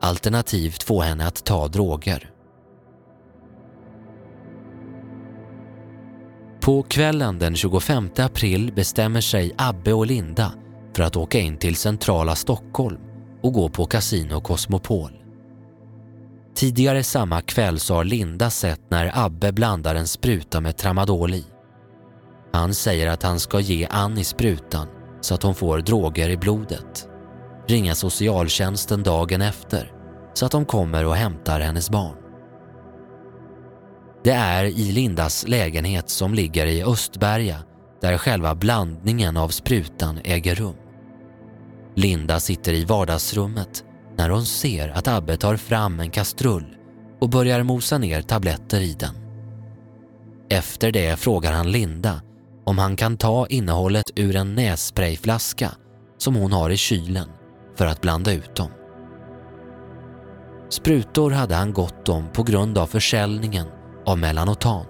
Alternativt 0.00 0.82
få 0.82 1.00
henne 1.00 1.26
att 1.26 1.44
ta 1.44 1.68
droger. 1.68 2.30
På 6.60 6.82
kvällen 6.82 7.38
den 7.38 7.56
25 7.56 8.10
april 8.18 8.72
bestämmer 8.72 9.20
sig 9.20 9.52
Abbe 9.58 9.92
och 9.92 10.06
Linda 10.06 10.52
för 10.96 11.02
att 11.02 11.16
åka 11.16 11.38
in 11.38 11.56
till 11.56 11.76
centrala 11.76 12.34
Stockholm 12.34 13.00
och 13.42 13.52
gå 13.52 13.68
på 13.68 13.86
Casino 13.86 14.40
Cosmopol. 14.40 15.12
Tidigare 16.54 17.02
samma 17.02 17.40
kväll 17.40 17.78
så 17.78 17.94
har 17.94 18.04
Linda 18.04 18.50
sett 18.50 18.90
när 18.90 19.10
Abbe 19.14 19.52
blandar 19.52 19.94
en 19.94 20.06
spruta 20.06 20.60
med 20.60 20.76
tramadol 20.76 21.34
i. 21.34 21.44
Han 22.52 22.74
säger 22.74 23.06
att 23.06 23.22
han 23.22 23.40
ska 23.40 23.60
ge 23.60 23.86
Annie 23.90 24.24
sprutan 24.24 24.88
så 25.20 25.34
att 25.34 25.42
hon 25.42 25.54
får 25.54 25.78
droger 25.78 26.28
i 26.28 26.36
blodet. 26.36 27.08
Ringa 27.66 27.94
socialtjänsten 27.94 29.02
dagen 29.02 29.42
efter 29.42 29.92
så 30.34 30.46
att 30.46 30.52
de 30.52 30.64
kommer 30.64 31.06
och 31.06 31.16
hämtar 31.16 31.60
hennes 31.60 31.90
barn. 31.90 32.16
Det 34.24 34.30
är 34.30 34.64
i 34.64 34.92
Lindas 34.92 35.48
lägenhet 35.48 36.10
som 36.10 36.34
ligger 36.34 36.66
i 36.66 36.84
Östberga 36.84 37.58
där 38.00 38.18
själva 38.18 38.54
blandningen 38.54 39.36
av 39.36 39.48
sprutan 39.48 40.18
äger 40.24 40.54
rum. 40.54 40.76
Linda 41.94 42.40
sitter 42.40 42.72
i 42.72 42.84
vardagsrummet 42.84 43.84
när 44.16 44.30
hon 44.30 44.46
ser 44.46 44.88
att 44.88 45.08
Abbe 45.08 45.36
tar 45.36 45.56
fram 45.56 46.00
en 46.00 46.10
kastrull 46.10 46.76
och 47.20 47.30
börjar 47.30 47.62
mosa 47.62 47.98
ner 47.98 48.22
tabletter 48.22 48.80
i 48.80 48.92
den. 48.92 49.14
Efter 50.50 50.92
det 50.92 51.16
frågar 51.16 51.52
han 51.52 51.72
Linda 51.72 52.20
om 52.70 52.78
han 52.78 52.96
kan 52.96 53.16
ta 53.16 53.46
innehållet 53.46 54.10
ur 54.16 54.36
en 54.36 54.54
nässprayflaska 54.54 55.70
som 56.18 56.34
hon 56.34 56.52
har 56.52 56.70
i 56.70 56.76
kylen 56.76 57.28
för 57.76 57.86
att 57.86 58.00
blanda 58.00 58.32
ut 58.32 58.56
dem. 58.56 58.70
Sprutor 60.68 61.30
hade 61.30 61.54
han 61.54 61.72
gott 61.72 62.08
om 62.08 62.28
på 62.32 62.42
grund 62.42 62.78
av 62.78 62.86
försäljningen 62.86 63.66
av 64.06 64.18
Melanotan 64.18 64.86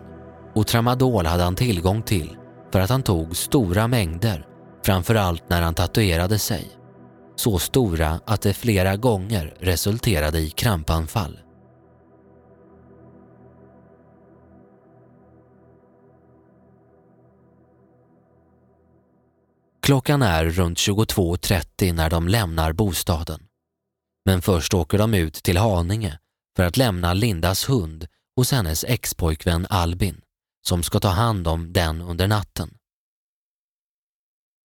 och 0.54 0.66
tramadol 0.66 1.26
hade 1.26 1.42
han 1.42 1.54
tillgång 1.54 2.02
till 2.02 2.36
för 2.72 2.80
att 2.80 2.90
han 2.90 3.02
tog 3.02 3.36
stora 3.36 3.88
mängder, 3.88 4.46
framförallt 4.84 5.48
när 5.48 5.62
han 5.62 5.74
tatuerade 5.74 6.38
sig. 6.38 6.68
Så 7.36 7.58
stora 7.58 8.20
att 8.26 8.42
det 8.42 8.54
flera 8.54 8.96
gånger 8.96 9.54
resulterade 9.60 10.38
i 10.38 10.50
krampanfall. 10.50 11.38
Klockan 19.90 20.22
är 20.22 20.44
runt 20.44 20.79
22.30 20.79 21.92
när 21.92 22.11
de 22.11 22.29
lämnar 22.29 22.72
bostaden. 22.72 23.46
Men 24.24 24.42
först 24.42 24.74
åker 24.74 24.98
de 24.98 25.14
ut 25.14 25.35
till 25.35 25.57
Haninge 25.57 26.18
för 26.57 26.62
att 26.62 26.76
lämna 26.76 27.14
Lindas 27.14 27.68
hund 27.68 28.07
hos 28.37 28.53
hennes 28.53 28.85
expojkvän 28.85 29.66
Albin 29.70 30.20
som 30.66 30.83
ska 30.83 31.00
ta 31.00 31.09
hand 31.09 31.48
om 31.48 31.72
den 31.72 32.03
under 32.03 32.29
natten. 32.29 32.79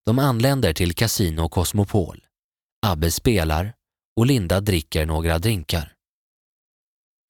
De 0.06 0.20
anländer 0.20 0.74
till 0.74 0.96
Casino 0.96 1.50
Cosmopol. 1.50 2.26
Abbe 2.86 3.12
spelar 3.12 3.74
och 4.16 4.26
Linda 4.26 4.62
dricker 4.62 5.06
några 5.06 5.40
drinkar. 5.40 5.94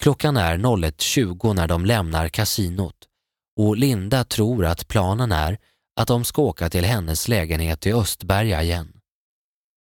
Klockan 0.02 0.38
är 0.38 0.58
01.20 0.58 1.54
när 1.54 1.68
de 1.68 1.86
lämnar 1.86 2.30
kasinot 2.30 3.08
och 3.60 3.78
Linda 3.78 4.24
tror 4.24 4.66
att 4.66 4.88
planen 4.88 5.32
är 5.32 5.58
att 5.96 6.08
de 6.08 6.24
ska 6.24 6.42
åka 6.42 6.70
till 6.70 6.86
hennes 6.86 7.28
lägenhet 7.28 7.86
i 7.86 7.94
Östberga 7.94 8.64
igen. 8.64 8.94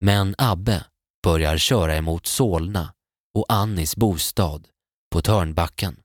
Men 0.00 0.34
Abbe 0.38 0.84
börjar 1.24 1.56
köra 1.56 1.96
emot 1.96 2.26
Solna 2.26 2.92
och 3.34 3.46
Annis 3.48 3.96
bostad 3.96 4.68
på 5.12 5.22
Törnbacken. 5.22 5.96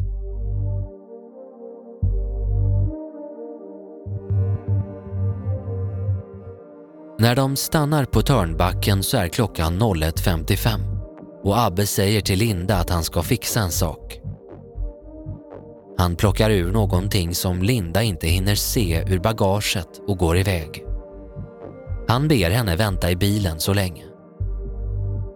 När 7.20 7.36
de 7.36 7.56
stannar 7.56 8.06
på 8.06 8.22
Törnbacken 8.22 9.04
så 9.04 9.18
är 9.18 9.28
klockan 9.28 9.82
01.55 9.82 10.98
och 11.44 11.60
Abbe 11.60 11.88
säger 11.88 12.22
till 12.22 12.40
Linda 12.40 12.78
att 12.78 12.90
han 12.90 13.04
ska 13.04 13.24
fixa 13.24 13.60
en 13.60 13.72
sak. 13.72 14.17
Han 15.98 16.16
plockar 16.16 16.50
ur 16.50 16.72
någonting 16.72 17.36
som 17.36 17.62
Linda 17.62 18.04
inte 18.04 18.28
hinner 18.28 18.56
se 18.56 19.04
ur 19.08 19.20
bagaget 19.20 20.02
och 20.08 20.18
går 20.18 20.38
iväg. 20.38 20.84
Han 22.08 22.28
ber 22.28 22.50
henne 22.50 22.76
vänta 22.76 23.12
i 23.12 23.16
bilen 23.16 23.60
så 23.60 23.74
länge. 23.74 24.04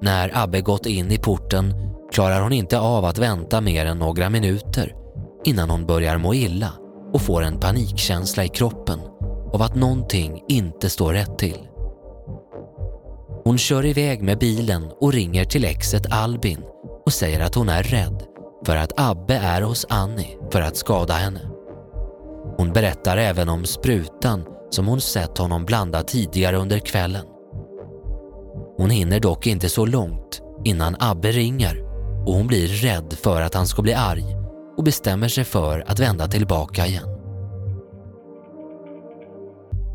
När 0.02 0.32
Abbe 0.34 0.62
gått 0.62 0.86
in 0.86 1.12
i 1.12 1.18
porten 1.18 1.74
klarar 2.14 2.42
hon 2.42 2.54
inte 2.54 2.80
av 2.80 3.06
att 3.06 3.18
vänta 3.18 3.62
mer 3.62 3.86
än 3.86 4.00
några 4.00 4.30
minuter 4.30 4.96
innan 5.46 5.70
hon 5.70 5.86
börjar 5.86 6.18
må 6.18 6.34
illa 6.34 6.74
och 7.14 7.22
får 7.22 7.42
en 7.42 7.60
panikkänsla 7.60 8.46
i 8.46 8.50
kroppen 8.50 9.00
av 9.54 9.62
att 9.62 9.76
någonting 9.76 10.44
inte 10.48 10.90
står 10.90 11.14
rätt 11.14 11.38
till. 11.38 11.58
Hon 13.44 13.58
kör 13.58 13.86
iväg 13.86 14.22
med 14.22 14.38
bilen 14.38 14.92
och 15.02 15.14
ringer 15.14 15.46
till 15.46 15.66
exet 15.66 16.14
Albin 16.14 16.64
och 17.06 17.14
säger 17.14 17.40
att 17.40 17.56
hon 17.56 17.70
är 17.70 17.84
rädd 17.84 18.24
för 18.66 18.76
att 18.76 18.94
Abbe 18.96 19.36
är 19.36 19.62
hos 19.62 19.86
Annie 19.90 20.38
för 20.52 20.62
att 20.62 20.78
skada 20.78 21.14
henne. 21.14 21.42
Hon 22.58 22.74
berättar 22.74 23.18
även 23.18 23.50
om 23.50 23.66
sprutan 23.66 24.46
som 24.70 24.88
hon 24.88 25.02
sett 25.02 25.38
honom 25.38 25.66
blanda 25.66 26.04
tidigare 26.04 26.58
under 26.58 26.80
kvällen. 26.80 27.26
Hon 28.78 28.90
hinner 28.90 29.20
dock 29.20 29.48
inte 29.48 29.70
så 29.70 29.86
långt 29.86 30.42
innan 30.64 30.96
Abbe 31.00 31.32
ringer 31.32 31.84
och 32.26 32.34
hon 32.34 32.48
blir 32.48 32.68
rädd 32.68 33.14
för 33.14 33.42
att 33.42 33.54
han 33.54 33.68
ska 33.68 33.82
bli 33.82 33.94
arg 33.94 34.36
och 34.78 34.84
bestämmer 34.84 35.28
sig 35.28 35.44
för 35.44 35.84
att 35.88 36.00
vända 36.00 36.28
tillbaka 36.28 36.86
igen. 36.88 37.08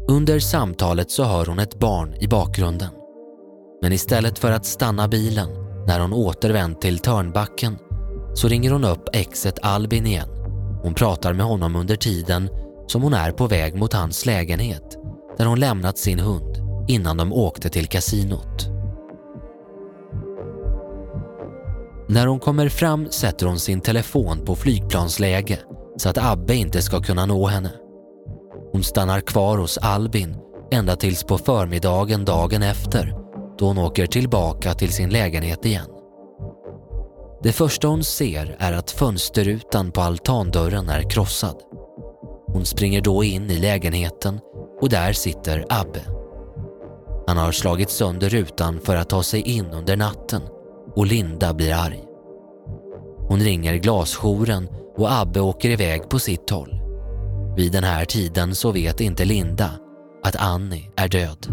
Under 0.09 0.39
samtalet 0.39 1.11
så 1.11 1.25
hör 1.25 1.47
hon 1.47 1.59
ett 1.59 1.79
barn 1.79 2.15
i 2.15 2.29
bakgrunden. 2.29 2.91
Men 3.83 3.93
istället 3.93 4.39
för 4.39 4.53
att 4.53 4.67
stanna 4.67 5.09
bilen 5.09 5.49
när 5.87 6.01
hon 6.01 6.13
återvänt 6.13 6.81
till 6.81 6.99
Törnbacken 6.99 7.79
så 8.37 8.49
ringer 8.49 8.71
hon 8.71 8.85
upp 8.85 9.09
exet 9.13 9.59
Albin 9.63 10.07
igen. 10.07 10.29
Hon 10.83 10.95
pratar 10.95 11.33
med 11.33 11.47
honom 11.47 11.77
under 11.77 11.97
tiden 11.97 12.49
som 12.87 13.03
hon 13.03 13.15
är 13.15 13.33
på 13.33 13.47
väg 13.47 13.75
mot 13.75 13.93
hans 13.93 14.27
lägenhet 14.27 14.99
där 15.39 15.47
hon 15.47 15.61
lämnat 15.61 15.99
sin 15.99 16.19
hund 16.19 16.57
innan 16.89 17.17
de 17.17 17.33
åkte 17.33 17.69
till 17.69 17.87
kasinot. 17.87 18.69
När 22.09 22.27
hon 22.27 22.41
kommer 22.41 22.69
fram 22.69 23.11
sätter 23.11 23.47
hon 23.47 23.59
sin 23.59 23.81
telefon 23.81 24.45
på 24.45 24.57
flygplansläge 24.57 25.59
så 25.97 26.09
att 26.09 26.19
Abbe 26.19 26.55
inte 26.55 26.83
ska 26.83 27.03
kunna 27.03 27.27
nå 27.27 27.47
henne. 27.47 27.71
Hon 28.73 28.83
stannar 28.83 29.21
kvar 29.21 29.59
hos 29.59 29.79
Albin 29.79 30.37
ända 30.71 30.97
tills 30.97 31.25
på 31.25 31.39
förmiddagen 31.39 32.25
dagen 32.25 32.63
efter 32.63 33.15
då 33.59 33.67
hon 33.67 33.79
åker 33.79 34.07
tillbaka 34.07 34.75
till 34.75 34.93
sin 34.93 35.11
lägenhet 35.11 35.65
igen. 35.65 35.96
Det 37.47 37.53
första 37.53 37.89
hon 37.89 38.05
ser 38.05 38.57
är 38.59 38.73
att 38.73 38.91
fönsterrutan 38.91 39.93
på 39.93 40.01
altandörren 40.01 40.89
är 40.89 41.11
krossad. 41.11 41.57
Hon 42.47 42.65
springer 42.67 43.01
då 43.01 43.25
in 43.25 43.51
i 43.51 43.59
lägenheten 43.59 44.41
och 44.81 44.89
där 44.89 45.13
sitter 45.13 45.65
Abbe. 45.69 46.01
Han 47.27 47.37
har 47.37 47.53
slagit 47.53 47.91
sönder 47.91 48.29
rutan 48.29 48.81
för 48.81 48.97
att 48.97 49.09
ta 49.09 49.23
sig 49.23 49.41
in 49.41 49.67
under 49.67 49.97
natten 49.97 50.43
och 50.95 51.07
Linda 51.07 51.55
blir 51.55 51.75
arg. 51.75 52.05
Hon 53.29 53.41
ringer 53.41 53.77
glasjouren 53.77 54.69
och 54.97 55.13
Abbe 55.13 55.41
åker 55.41 55.71
iväg 55.71 56.09
på 56.09 56.19
sitt 56.19 56.51
håll. 56.51 56.81
Vid 57.57 57.73
den 57.73 57.85
här 57.85 58.05
tiden 58.05 58.55
så 58.55 58.73
vet 58.73 59.01
inte 59.01 59.25
Linda 59.25 59.71
att 60.23 60.37
Annie 60.37 60.91
är 60.97 61.09
död. 61.09 61.47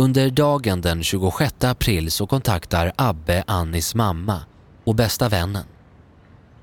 Under 0.00 0.30
dagen 0.30 0.80
den 0.80 1.02
26 1.02 1.64
april 1.64 2.10
så 2.10 2.26
kontaktar 2.26 2.92
Abbe 2.96 3.44
Annis 3.46 3.94
mamma 3.94 4.40
och 4.84 4.94
bästa 4.94 5.28
vännen. 5.28 5.64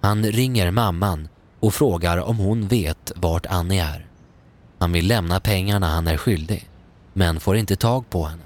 Han 0.02 0.24
ringer 0.24 0.72
mamman 0.72 1.30
och 1.60 1.74
frågar 1.74 2.18
om 2.18 2.38
hon 2.38 2.68
vet 2.68 3.12
vart 3.16 3.46
Annie 3.46 3.80
är. 3.80 4.08
Han 4.80 4.92
vill 4.92 5.08
lämna 5.08 5.40
pengarna 5.40 5.88
han 5.88 6.08
är 6.08 6.18
skyldig, 6.18 6.70
men 7.14 7.40
får 7.40 7.58
inte 7.58 7.76
tag 7.76 8.10
på 8.10 8.26
henne. 8.26 8.44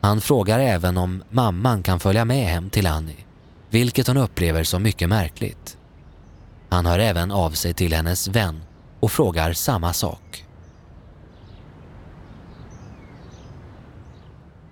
Han 0.00 0.20
frågar 0.20 0.58
även 0.58 0.98
om 0.98 1.22
mamman 1.30 1.82
kan 1.82 2.00
följa 2.00 2.24
med 2.24 2.46
hem 2.48 2.70
till 2.70 2.86
Annie, 2.86 3.24
vilket 3.70 4.06
hon 4.06 4.16
upplever 4.16 4.64
som 4.64 4.82
mycket 4.82 5.08
märkligt. 5.08 5.76
Han 6.68 6.86
hör 6.86 6.98
även 6.98 7.30
av 7.30 7.50
sig 7.50 7.74
till 7.74 7.92
hennes 7.94 8.28
vän 8.28 8.62
och 9.00 9.12
frågar 9.12 9.52
samma 9.52 9.92
sak. 9.92 10.45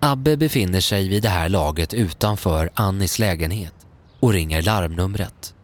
Abbe 0.07 0.37
befinner 0.37 0.81
sig 0.81 1.09
vid 1.09 1.23
det 1.23 1.29
här 1.29 1.49
laget 1.49 1.95
utanför 1.95 2.71
Annis 2.75 3.19
lägenhet 3.19 3.75
och 4.21 4.33
ringer 4.33 4.63
larmnumret. 4.63 5.55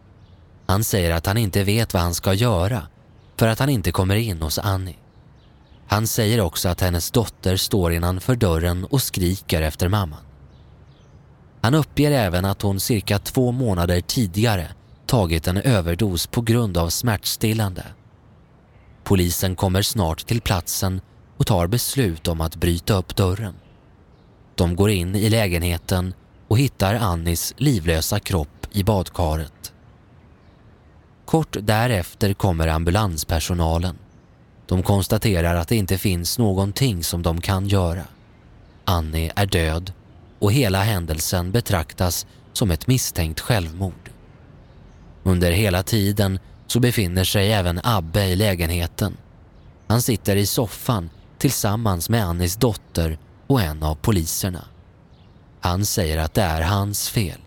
Han 0.65 0.83
säger 0.83 1.11
att 1.11 1.25
han 1.25 1.37
inte 1.37 1.63
vet 1.63 1.93
vad 1.93 2.03
han 2.03 2.13
ska 2.13 2.33
göra 2.33 2.87
för 3.37 3.47
att 3.47 3.59
han 3.59 3.69
inte 3.69 3.91
kommer 3.91 4.15
in 4.15 4.41
hos 4.41 4.59
Annie. 4.59 4.97
Han 5.87 6.07
säger 6.07 6.41
också 6.41 6.69
att 6.69 6.81
hennes 6.81 7.11
dotter 7.11 7.55
står 7.57 7.93
innanför 7.93 8.35
dörren 8.35 8.85
och 8.85 9.01
skriker 9.01 9.61
efter 9.61 9.87
mamman. 9.87 10.23
Han 11.61 11.75
uppger 11.75 12.11
även 12.11 12.45
att 12.45 12.61
hon 12.61 12.79
cirka 12.79 13.19
två 13.19 13.51
månader 13.51 14.01
tidigare 14.01 14.67
tagit 15.05 15.47
en 15.47 15.57
överdos 15.57 16.27
på 16.27 16.41
grund 16.41 16.77
av 16.77 16.89
smärtstillande. 16.89 17.83
Polisen 19.03 19.55
kommer 19.55 19.81
snart 19.81 20.25
till 20.25 20.41
platsen 20.41 21.01
och 21.37 21.47
tar 21.47 21.67
beslut 21.67 22.27
om 22.27 22.41
att 22.41 22.55
bryta 22.55 22.93
upp 22.93 23.15
dörren. 23.15 23.53
De 24.55 24.75
går 24.75 24.89
in 24.89 25.15
i 25.15 25.29
lägenheten 25.29 26.13
och 26.47 26.59
hittar 26.59 26.95
Annis 26.95 27.53
livlösa 27.57 28.19
kropp 28.19 28.67
i 28.71 28.83
badkaret. 28.83 29.73
Kort 31.25 31.57
därefter 31.61 32.33
kommer 32.33 32.67
ambulanspersonalen. 32.67 33.97
De 34.65 34.83
konstaterar 34.83 35.55
att 35.55 35.67
det 35.67 35.75
inte 35.75 35.97
finns 35.97 36.37
någonting 36.37 37.03
som 37.03 37.21
de 37.21 37.41
kan 37.41 37.67
göra. 37.67 38.03
Annie 38.85 39.31
är 39.35 39.45
död 39.45 39.93
och 40.39 40.53
hela 40.53 40.83
händelsen 40.83 41.51
betraktas 41.51 42.25
som 42.53 42.71
ett 42.71 42.87
misstänkt 42.87 43.39
självmord. 43.39 44.11
Under 45.23 45.51
hela 45.51 45.83
tiden 45.83 46.39
så 46.67 46.79
befinner 46.79 47.23
sig 47.23 47.51
även 47.51 47.79
Abbe 47.83 48.25
i 48.25 48.35
lägenheten. 48.35 49.17
Han 49.87 50.01
sitter 50.01 50.35
i 50.35 50.45
soffan 50.45 51.09
tillsammans 51.37 52.09
med 52.09 52.25
Annis 52.25 52.55
dotter 52.55 53.17
och 53.51 53.61
en 53.61 53.83
av 53.83 53.95
poliserna. 53.95 54.65
Han 55.59 55.85
säger 55.85 56.17
att 56.17 56.33
det 56.33 56.41
är 56.41 56.61
hans 56.61 57.09
fel 57.09 57.39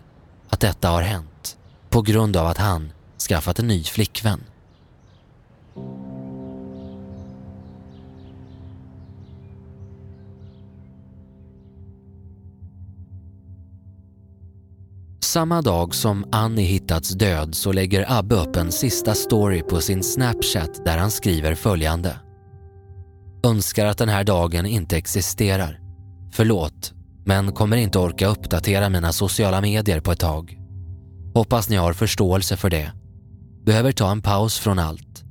att 0.49 0.61
detta 0.61 0.89
har 0.89 1.03
hänt 1.03 1.57
på 1.91 2.03
grund 2.03 2.37
av 2.37 2.47
att 2.47 2.59
han 2.59 2.93
skaffat 3.29 3.59
en 3.59 3.67
ny 3.67 3.85
flickvän. 3.85 4.41
Samma 15.21 15.63
dag 15.63 15.95
som 15.95 16.27
Annie 16.33 16.63
hittats 16.63 17.11
död 17.11 17.55
så 17.55 17.73
lägger 17.73 18.13
Abbe 18.19 18.35
upp 18.35 18.57
en 18.57 18.73
sista 18.73 19.15
story 19.15 19.63
på 19.63 19.81
sin 19.81 20.03
Snapchat 20.03 20.85
där 20.85 20.99
han 20.99 21.11
skriver 21.11 21.55
följande. 21.55 22.17
Önskar 23.47 23.87
att 23.87 23.99
den 23.99 24.09
här 24.09 24.25
dagen 24.25 24.67
inte 24.67 24.97
existerar. 24.97 25.84
Förlåt, 26.37 26.93
men 27.25 27.53
kommer 27.53 27.77
inte 27.77 27.99
orka 27.99 28.27
uppdatera 28.27 28.89
mina 28.89 29.13
sociala 29.13 29.61
medier 29.61 30.01
på 30.01 30.13
ett 30.13 30.21
tag. 30.21 30.59
Hoppas 31.35 31.69
ni 31.69 31.77
har 31.77 31.93
förståelse 31.93 32.57
för 32.57 32.71
det. 32.71 32.93
Behöver 33.67 33.93
ta 33.93 34.11
en 34.11 34.23
paus 34.23 34.59
från 34.59 34.79
allt. 34.79 35.25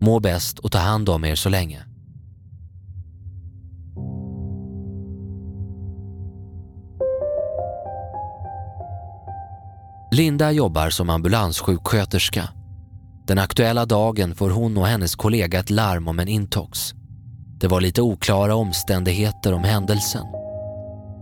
Må 0.00 0.20
bäst 0.20 0.58
och 0.58 0.72
ta 0.72 0.78
hand 0.78 1.08
om 1.08 1.24
er 1.24 1.34
så 1.34 1.48
länge. 1.48 1.84
Linda 10.12 10.52
jobbar 10.52 10.90
som 10.90 11.10
ambulanssjuksköterska. 11.10 12.48
Den 13.26 13.38
aktuella 13.38 13.86
dagen 13.86 14.34
får 14.34 14.50
hon 14.50 14.76
och 14.76 14.86
hennes 14.86 15.14
kollega 15.14 15.58
ett 15.58 15.70
larm 15.70 16.08
om 16.08 16.18
en 16.18 16.28
intox. 16.28 16.94
Det 17.60 17.68
var 17.68 17.80
lite 17.80 18.02
oklara 18.02 18.54
omständigheter 18.54 19.52
om 19.52 19.64
händelsen. 19.64 20.43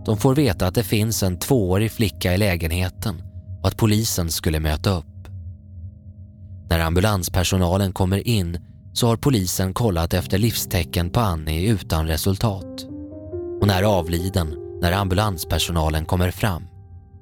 De 0.05 0.17
får 0.17 0.35
veta 0.35 0.67
att 0.67 0.75
det 0.75 0.83
finns 0.83 1.23
en 1.23 1.39
tvåårig 1.39 1.91
flicka 1.91 2.33
i 2.33 2.37
lägenheten 2.37 3.21
och 3.61 3.67
att 3.67 3.77
polisen 3.77 4.31
skulle 4.31 4.59
möta 4.59 4.89
upp. 4.89 5.05
När 6.69 6.79
ambulanspersonalen 6.79 7.93
kommer 7.93 8.27
in 8.27 8.57
så 8.93 9.07
har 9.07 9.17
polisen 9.17 9.73
kollat 9.73 10.13
efter 10.13 10.37
livstecken 10.37 11.09
på 11.09 11.19
Annie 11.19 11.67
utan 11.67 12.07
resultat. 12.07 12.85
Hon 13.59 13.69
är 13.69 13.83
avliden 13.83 14.55
när 14.81 14.91
ambulanspersonalen 14.91 16.05
kommer 16.05 16.31
fram 16.31 16.63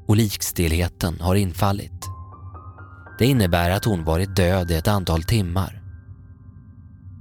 och 0.08 0.16
likstillheten 0.16 1.22
har 1.22 1.36
infallit. 1.36 2.06
Det 3.20 3.26
innebär 3.26 3.70
att 3.70 3.86
hon 3.86 4.04
varit 4.04 4.36
död 4.36 4.72
i 4.72 4.76
ett 4.76 4.88
antal 4.88 5.24
timmar. 5.24 5.82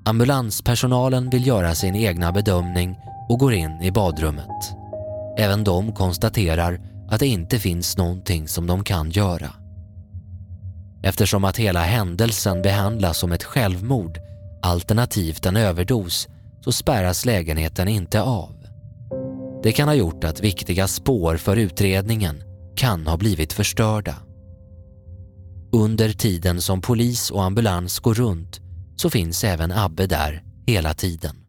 Ambulanspersonalen 0.04 1.30
vill 1.30 1.46
göra 1.46 1.74
sin 1.74 1.96
egna 1.96 2.32
bedömning 2.32 2.96
och 3.28 3.38
går 3.38 3.52
in 3.52 3.82
i 3.82 3.90
badrummet. 3.90 4.79
Även 5.40 5.64
de 5.64 5.92
konstaterar 5.92 6.80
att 7.08 7.20
det 7.20 7.26
inte 7.26 7.58
finns 7.58 7.96
någonting 7.96 8.48
som 8.48 8.66
de 8.66 8.84
kan 8.84 9.10
göra. 9.10 9.52
Eftersom 11.02 11.44
att 11.44 11.56
hela 11.56 11.80
händelsen 11.80 12.62
behandlas 12.62 13.18
som 13.18 13.32
ett 13.32 13.44
självmord 13.44 14.18
alternativt 14.62 15.46
en 15.46 15.56
överdos 15.56 16.28
så 16.60 16.72
spärras 16.72 17.24
lägenheten 17.24 17.88
inte 17.88 18.22
av. 18.22 18.54
Det 19.62 19.72
kan 19.72 19.88
ha 19.88 19.94
gjort 19.94 20.24
att 20.24 20.40
viktiga 20.40 20.88
spår 20.88 21.36
för 21.36 21.56
utredningen 21.56 22.42
kan 22.76 23.06
ha 23.06 23.16
blivit 23.16 23.52
förstörda. 23.52 24.16
Under 25.72 26.12
tiden 26.12 26.60
som 26.60 26.80
polis 26.80 27.30
och 27.30 27.44
ambulans 27.44 27.98
går 27.98 28.14
runt 28.14 28.60
så 28.96 29.10
finns 29.10 29.44
även 29.44 29.72
Abbe 29.72 30.06
där 30.06 30.42
hela 30.66 30.94
tiden. 30.94 31.39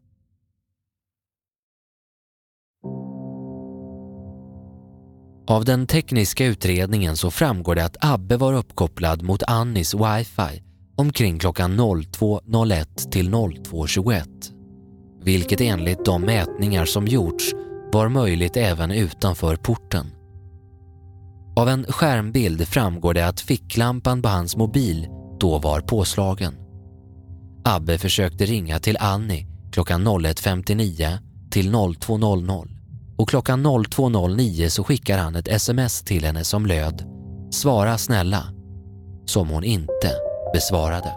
Av 5.46 5.64
den 5.64 5.86
tekniska 5.86 6.46
utredningen 6.46 7.16
så 7.16 7.30
framgår 7.30 7.74
det 7.74 7.84
att 7.84 7.96
Abbe 8.00 8.36
var 8.36 8.52
uppkopplad 8.52 9.22
mot 9.22 9.42
Annis 9.42 9.94
wifi 9.94 10.62
omkring 10.96 11.38
klockan 11.38 11.80
02.01 11.80 13.10
till 13.10 13.30
02.21. 13.30 14.24
Vilket 15.22 15.60
enligt 15.60 16.04
de 16.04 16.22
mätningar 16.22 16.84
som 16.84 17.06
gjorts 17.06 17.52
var 17.92 18.08
möjligt 18.08 18.56
även 18.56 18.90
utanför 18.90 19.56
porten. 19.56 20.06
Av 21.56 21.68
en 21.68 21.84
skärmbild 21.84 22.68
framgår 22.68 23.14
det 23.14 23.26
att 23.26 23.40
ficklampan 23.40 24.22
på 24.22 24.28
hans 24.28 24.56
mobil 24.56 25.08
då 25.40 25.58
var 25.58 25.80
påslagen. 25.80 26.54
Abbe 27.64 27.98
försökte 27.98 28.44
ringa 28.44 28.78
till 28.78 28.96
Annie 29.00 29.46
klockan 29.72 30.08
01.59 30.08 31.18
till 31.50 31.72
02.00 31.72 32.81
och 33.22 33.28
klockan 33.28 33.66
02.09 33.66 34.68
så 34.68 34.84
skickar 34.84 35.18
han 35.18 35.36
ett 35.36 35.48
sms 35.48 36.02
till 36.02 36.24
henne 36.24 36.44
som 36.44 36.66
löd 36.66 37.04
“Svara 37.50 37.98
snälla” 37.98 38.44
som 39.26 39.48
hon 39.48 39.64
inte 39.64 40.12
besvarade. 40.52 41.12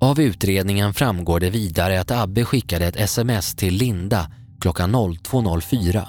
Av 0.00 0.20
utredningen 0.20 0.94
framgår 0.94 1.40
det 1.40 1.50
vidare 1.50 2.00
att 2.00 2.10
Abbe 2.10 2.44
skickade 2.44 2.86
ett 2.86 2.96
sms 2.96 3.56
till 3.56 3.74
Linda 3.74 4.30
klockan 4.60 4.96
02.04 4.96 6.06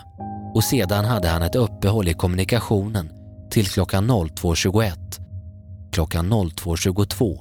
och 0.53 0.63
sedan 0.63 1.05
hade 1.05 1.27
han 1.27 1.41
ett 1.41 1.55
uppehåll 1.55 2.07
i 2.07 2.13
kommunikationen 2.13 3.11
till 3.51 3.67
klockan 3.67 4.11
02.21. 4.11 4.91
Klockan 5.93 6.33
02.22 6.33 7.37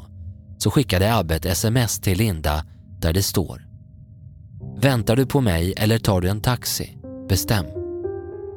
så 0.58 0.70
skickade 0.70 1.16
Abbe 1.16 1.34
ett 1.36 1.46
sms 1.46 2.00
till 2.00 2.18
Linda 2.18 2.64
där 3.00 3.12
det 3.12 3.22
står 3.22 3.66
Väntar 4.78 5.16
du 5.16 5.26
på 5.26 5.40
mig 5.40 5.74
eller 5.76 5.98
tar 5.98 6.20
du 6.20 6.28
en 6.28 6.40
taxi? 6.40 6.98
Bestäm. 7.28 7.66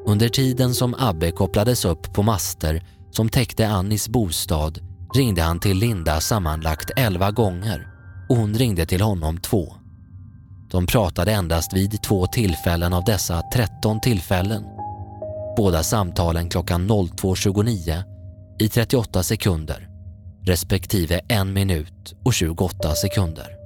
Under 0.06 0.30
tiden 0.30 0.74
som 0.74 0.96
Abbe 1.00 1.32
kopplades 1.32 1.86
upp 1.86 2.14
på 2.14 2.24
master 2.24 2.84
som 3.12 3.30
täckte 3.30 3.68
Annis 3.68 4.10
bostad 4.10 4.80
ringde 5.16 5.42
han 5.42 5.60
till 5.60 5.78
Linda 5.78 6.22
sammanlagt 6.22 6.92
11 6.98 7.32
gånger 7.32 7.88
och 8.30 8.36
hon 8.36 8.54
ringde 8.54 8.86
till 8.86 9.02
honom 9.02 9.38
två. 9.38 9.76
De 10.72 10.86
pratade 10.86 11.32
endast 11.32 11.74
vid 11.74 12.04
två 12.04 12.28
tillfällen 12.28 12.94
av 12.94 13.04
dessa 13.04 13.42
13 13.54 14.02
tillfällen. 14.02 14.64
Båda 15.58 15.84
samtalen 15.84 16.50
klockan 16.50 16.90
02.29 16.90 18.04
i 18.60 18.70
38 18.70 19.24
sekunder 19.24 19.90
respektive 20.46 21.22
en 21.28 21.54
minut 21.54 22.16
och 22.26 22.34
28 22.34 22.96
sekunder. 22.96 23.59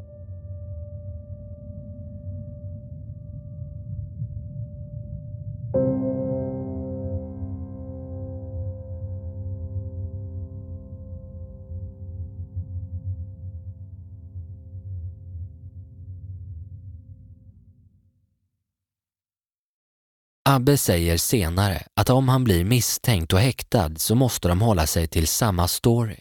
Abbe 20.54 20.78
säger 20.78 21.18
senare 21.18 21.88
att 21.96 22.10
om 22.10 22.30
han 22.30 22.44
blir 22.44 22.66
misstänkt 22.66 23.34
och 23.34 23.40
häktad 23.40 23.96
så 23.96 24.16
måste 24.16 24.48
de 24.48 24.62
hålla 24.62 24.88
sig 24.88 25.08
till 25.08 25.28
samma 25.28 25.68
story 25.68 26.20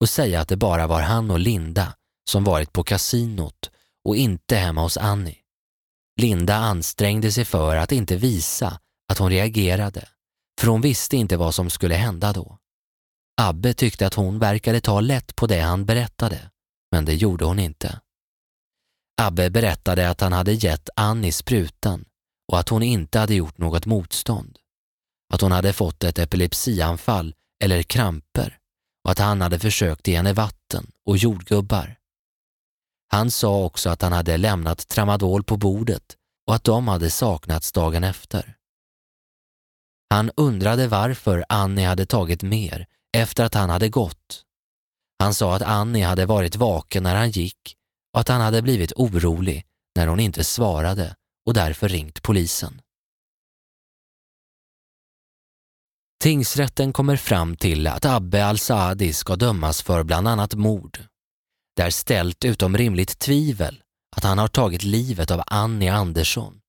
och 0.00 0.08
säga 0.08 0.40
att 0.40 0.48
det 0.48 0.56
bara 0.56 0.86
var 0.86 1.02
han 1.02 1.30
och 1.30 1.38
Linda 1.38 1.94
som 2.30 2.44
varit 2.44 2.72
på 2.72 2.84
kasinot 2.84 3.70
och 4.04 4.16
inte 4.16 4.56
hemma 4.56 4.82
hos 4.82 4.96
Annie. 4.96 5.36
Linda 6.20 6.54
ansträngde 6.54 7.32
sig 7.32 7.44
för 7.44 7.76
att 7.76 7.92
inte 7.92 8.16
visa 8.16 8.80
att 9.12 9.18
hon 9.18 9.30
reagerade, 9.30 10.08
för 10.60 10.66
hon 10.66 10.80
visste 10.80 11.16
inte 11.16 11.36
vad 11.36 11.54
som 11.54 11.70
skulle 11.70 11.94
hända 11.94 12.32
då. 12.32 12.58
Abbe 13.40 13.74
tyckte 13.74 14.06
att 14.06 14.14
hon 14.14 14.38
verkade 14.38 14.80
ta 14.80 15.00
lätt 15.00 15.36
på 15.36 15.46
det 15.46 15.60
han 15.60 15.84
berättade, 15.84 16.50
men 16.92 17.04
det 17.04 17.14
gjorde 17.14 17.44
hon 17.44 17.58
inte. 17.58 18.00
Abbe 19.20 19.50
berättade 19.50 20.10
att 20.10 20.20
han 20.20 20.32
hade 20.32 20.52
gett 20.52 20.88
Annie 20.96 21.32
sprutan 21.32 22.04
och 22.52 22.58
att 22.58 22.68
hon 22.68 22.82
inte 22.82 23.18
hade 23.18 23.34
gjort 23.34 23.58
något 23.58 23.86
motstånd. 23.86 24.58
Att 25.34 25.40
hon 25.40 25.52
hade 25.52 25.72
fått 25.72 26.04
ett 26.04 26.18
epilepsianfall 26.18 27.34
eller 27.64 27.82
kramper 27.82 28.58
och 29.04 29.10
att 29.10 29.18
han 29.18 29.40
hade 29.40 29.58
försökt 29.58 30.08
ge 30.08 30.16
henne 30.16 30.32
vatten 30.32 30.90
och 31.04 31.16
jordgubbar. 31.16 31.96
Han 33.08 33.30
sa 33.30 33.64
också 33.64 33.90
att 33.90 34.02
han 34.02 34.12
hade 34.12 34.36
lämnat 34.36 34.88
tramadol 34.88 35.44
på 35.44 35.56
bordet 35.56 36.16
och 36.46 36.54
att 36.54 36.64
de 36.64 36.88
hade 36.88 37.10
saknats 37.10 37.72
dagen 37.72 38.04
efter. 38.04 38.56
Han 40.10 40.30
undrade 40.36 40.88
varför 40.88 41.44
Annie 41.48 41.84
hade 41.84 42.06
tagit 42.06 42.42
mer 42.42 42.86
efter 43.16 43.44
att 43.44 43.54
han 43.54 43.70
hade 43.70 43.88
gått. 43.88 44.44
Han 45.18 45.34
sa 45.34 45.54
att 45.54 45.62
Annie 45.62 46.04
hade 46.04 46.26
varit 46.26 46.56
vaken 46.56 47.02
när 47.02 47.14
han 47.14 47.30
gick 47.30 47.76
och 48.12 48.20
att 48.20 48.28
han 48.28 48.40
hade 48.40 48.62
blivit 48.62 48.92
orolig 48.92 49.66
när 49.96 50.06
hon 50.06 50.20
inte 50.20 50.44
svarade 50.44 51.16
och 51.48 51.54
därför 51.54 51.88
ringt 51.88 52.22
polisen. 52.22 52.80
Tingsrätten 56.22 56.92
kommer 56.92 57.16
fram 57.16 57.56
till 57.56 57.86
att 57.86 58.04
Abbe 58.04 58.46
al-Saadi 58.46 59.12
ska 59.12 59.36
dömas 59.36 59.82
för 59.82 60.02
bland 60.02 60.28
annat 60.28 60.54
mord. 60.54 60.98
Det 61.76 61.82
är 61.82 61.90
ställt 61.90 62.44
utom 62.44 62.76
rimligt 62.76 63.18
tvivel 63.18 63.82
att 64.16 64.24
han 64.24 64.38
har 64.38 64.48
tagit 64.48 64.82
livet 64.82 65.30
av 65.30 65.42
Annie 65.46 65.88
Andersson 65.88 66.60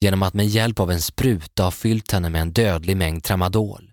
genom 0.00 0.22
att 0.22 0.34
med 0.34 0.46
hjälp 0.46 0.80
av 0.80 0.90
en 0.90 1.02
spruta 1.02 1.62
ha 1.62 1.70
fyllt 1.70 2.12
henne 2.12 2.30
med 2.30 2.40
en 2.42 2.52
dödlig 2.52 2.96
mängd 2.96 3.24
tramadol 3.24 3.92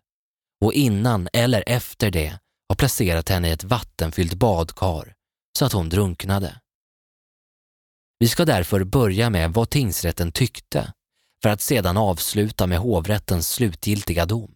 och 0.66 0.74
innan 0.74 1.28
eller 1.34 1.64
efter 1.68 2.12
det 2.12 2.40
har 2.70 2.76
placerat 2.76 3.30
henne 3.30 3.48
i 3.48 3.52
ett 3.52 3.64
vattenfyllt 3.64 4.34
badkar 4.34 5.14
så 5.58 5.66
att 5.66 5.74
hon 5.74 5.90
drunknade. 5.90 6.60
Vi 8.20 8.28
ska 8.28 8.46
därför 8.46 8.84
börja 8.84 9.30
med 9.30 9.54
vad 9.54 9.70
tingsrätten 9.70 10.32
tyckte 10.32 10.94
för 11.44 11.50
att 11.50 11.62
sedan 11.62 11.98
avsluta 11.98 12.68
med 12.68 12.78
hovrättens 12.78 13.50
slutgiltiga 13.50 14.26
dom, 14.26 14.52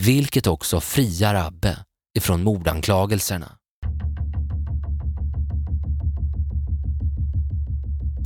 vilket 0.00 0.46
också 0.46 0.80
friar 0.80 1.34
Abbe 1.34 1.78
ifrån 2.18 2.42
mordanklagelserna. 2.42 3.52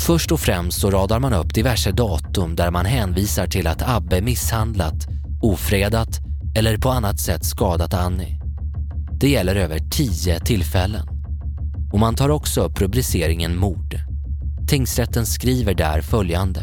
Först 0.00 0.32
och 0.32 0.40
främst 0.40 0.80
så 0.80 0.90
radar 0.90 1.20
man 1.20 1.32
upp 1.32 1.54
diverse 1.54 1.92
datum 1.92 2.56
där 2.56 2.70
man 2.70 2.86
hänvisar 2.86 3.46
till 3.46 3.66
att 3.66 3.82
Abbe 3.82 4.22
misshandlat, 4.22 5.06
ofredat 5.42 6.18
eller 6.58 6.78
på 6.78 6.88
annat 6.90 7.20
sätt 7.20 7.44
skadat 7.44 7.94
Annie. 7.94 8.40
Det 9.20 9.28
gäller 9.28 9.56
över 9.56 9.78
tio 9.78 10.40
tillfällen. 10.40 11.08
Och 11.92 11.98
man 11.98 12.14
tar 12.14 12.28
också 12.28 12.60
upp 12.60 12.80
rubriceringen 12.80 13.56
mord. 13.56 14.08
Tingsrätten 14.68 15.26
skriver 15.26 15.74
där 15.74 16.00
följande. 16.00 16.62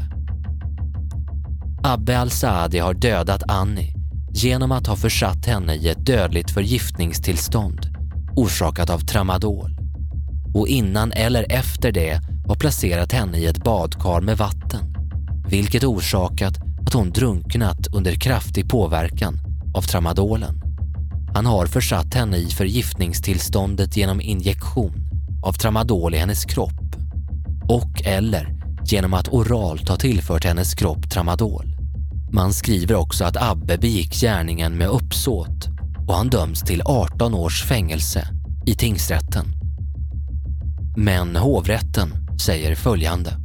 Abbe 1.84 2.20
al-Saadi 2.20 2.80
har 2.80 2.94
dödat 2.94 3.44
Annie 3.48 3.94
genom 4.34 4.72
att 4.72 4.88
ha 4.88 4.96
försatt 4.96 5.46
henne 5.46 5.74
i 5.76 5.90
ett 5.90 6.06
dödligt 6.06 6.52
förgiftningstillstånd 6.52 7.80
orsakat 8.36 8.90
av 8.90 9.00
tramadol 9.00 9.72
och 10.54 10.68
innan 10.68 11.12
eller 11.12 11.46
efter 11.50 11.92
det 11.92 12.22
har 12.48 12.56
placerat 12.56 13.12
henne 13.12 13.38
i 13.38 13.46
ett 13.46 13.64
badkar 13.64 14.22
med 14.22 14.38
vatten 14.38 14.96
vilket 15.50 15.84
orsakat 15.84 16.58
att 16.88 16.94
hon 16.94 17.10
drunknat 17.10 17.88
under 17.94 18.16
kraftig 18.16 18.70
påverkan 18.70 19.40
av 19.76 19.82
tramadolen. 19.82 20.62
Han 21.34 21.46
har 21.46 21.66
försatt 21.66 22.14
henne 22.14 22.38
i 22.38 22.46
förgiftningstillståndet 22.46 23.98
genom 23.98 24.22
injektion 24.22 24.94
av 25.46 25.54
tramadol 25.54 26.14
i 26.14 26.18
hennes 26.18 26.46
kropp 26.46 26.86
och 27.68 28.02
eller 28.06 28.54
genom 28.86 29.14
att 29.14 29.28
oralt 29.28 29.90
ha 29.90 29.96
tillfört 29.96 30.46
hennes 30.46 30.74
kropp 30.74 31.10
tramadol. 31.10 31.66
Man 32.34 32.54
skriver 32.54 32.96
också 32.96 33.26
att 33.26 33.42
Abbe 33.42 33.78
begick 33.78 34.14
gärningen 34.14 34.78
med 34.78 34.88
uppsåt 34.88 35.68
och 36.08 36.14
han 36.14 36.30
döms 36.30 36.62
till 36.62 36.82
18 36.86 37.34
års 37.34 37.64
fängelse 37.64 38.28
i 38.66 38.76
tingsrätten. 38.76 39.46
Men 40.98 41.36
hovrätten 41.36 42.38
säger 42.40 42.76
följande. 42.76 43.38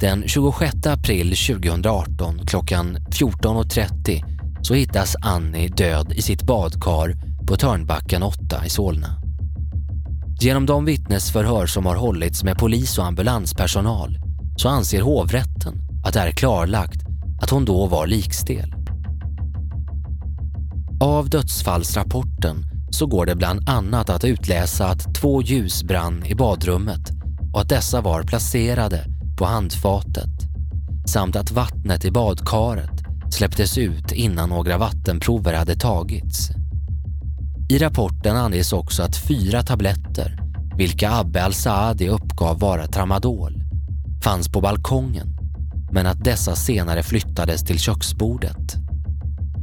Den 0.00 0.28
26 0.28 0.86
april 0.86 1.36
2018 1.36 2.40
klockan 2.46 2.96
14.30 2.96 4.22
så 4.62 4.74
hittas 4.74 5.16
Annie 5.22 5.68
död 5.68 6.12
i 6.12 6.22
sitt 6.22 6.42
badkar 6.42 7.14
på 7.46 7.56
Törnbacken 7.56 8.22
8 8.22 8.66
i 8.66 8.68
Solna. 8.68 9.25
Genom 10.40 10.66
de 10.66 10.84
vittnesförhör 10.84 11.66
som 11.66 11.86
har 11.86 11.96
hållits 11.96 12.44
med 12.44 12.58
polis 12.58 12.98
och 12.98 13.06
ambulanspersonal 13.06 14.18
så 14.56 14.68
anser 14.68 15.00
hovrätten 15.00 15.74
att 16.06 16.14
det 16.14 16.20
är 16.20 16.30
klarlagt 16.30 17.02
att 17.42 17.50
hon 17.50 17.64
då 17.64 17.86
var 17.86 18.06
likstel. 18.06 18.74
Av 21.00 21.30
dödsfallsrapporten 21.30 22.64
så 22.90 23.06
går 23.06 23.26
det 23.26 23.34
bland 23.34 23.68
annat 23.68 24.10
att 24.10 24.24
utläsa 24.24 24.86
att 24.86 25.14
två 25.14 25.42
ljus 25.42 25.84
brann 25.84 26.26
i 26.26 26.34
badrummet 26.34 27.10
och 27.54 27.60
att 27.60 27.68
dessa 27.68 28.00
var 28.00 28.22
placerade 28.22 29.04
på 29.38 29.44
handfatet 29.44 30.30
samt 31.06 31.36
att 31.36 31.50
vattnet 31.50 32.04
i 32.04 32.10
badkaret 32.10 33.02
släpptes 33.30 33.78
ut 33.78 34.12
innan 34.12 34.48
några 34.48 34.78
vattenprover 34.78 35.54
hade 35.54 35.74
tagits. 35.74 36.50
I 37.68 37.78
rapporten 37.78 38.36
anges 38.36 38.72
också 38.72 39.02
att 39.02 39.16
fyra 39.16 39.62
tabletter, 39.62 40.38
vilka 40.76 41.10
Abbe 41.10 41.44
al-Saadi 41.44 42.08
uppgav 42.08 42.58
vara 42.58 42.86
tramadol, 42.86 43.62
fanns 44.24 44.48
på 44.48 44.60
balkongen 44.60 45.36
men 45.92 46.06
att 46.06 46.24
dessa 46.24 46.56
senare 46.56 47.02
flyttades 47.02 47.64
till 47.64 47.78
köksbordet. 47.78 48.76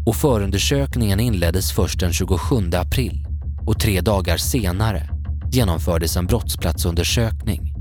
Och 0.06 0.16
förundersökningen 0.16 1.20
inleddes 1.20 1.72
först 1.72 2.00
den 2.00 2.14
27 2.14 2.56
april 2.74 3.28
och 3.66 3.80
tre 3.80 4.02
dagar 4.02 4.38
senare 4.38 5.10
genomfördes 5.52 6.18
en 6.18 6.26
brottsplatsundersökning. 6.26 7.74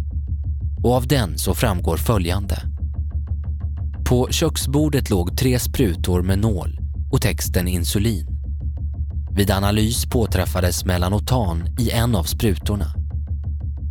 Och 0.85 0.95
av 0.95 1.07
den 1.07 1.39
så 1.39 1.55
framgår 1.55 1.97
följande. 1.97 2.63
På 4.09 4.29
köksbordet 4.31 5.11
låg 5.11 5.39
tre 5.39 5.59
sprutor 5.59 6.23
med 6.23 6.39
nål 6.39 6.79
och 7.13 7.23
texten 7.23 7.69
insulin. 7.69 8.32
Vid 9.35 9.51
analys 9.51 10.07
påträffades 10.07 10.85
melanotan 10.85 11.67
i 11.79 11.91
en 11.91 12.17
av 12.17 12.25
sprutorna 12.25 12.95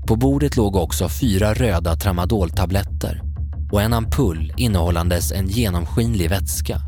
På 0.08 0.16
bordet 0.16 0.58
låg 0.58 0.76
också 0.76 1.10
fyra 1.10 1.54
röda 1.54 1.96
tramadoltabletter 1.96 3.22
och 3.72 3.82
en 3.82 3.94
ampull 3.94 4.54
innehållandes 4.58 5.32
en 5.32 5.48
genomskinlig 5.48 6.30
vätska. 6.30 6.82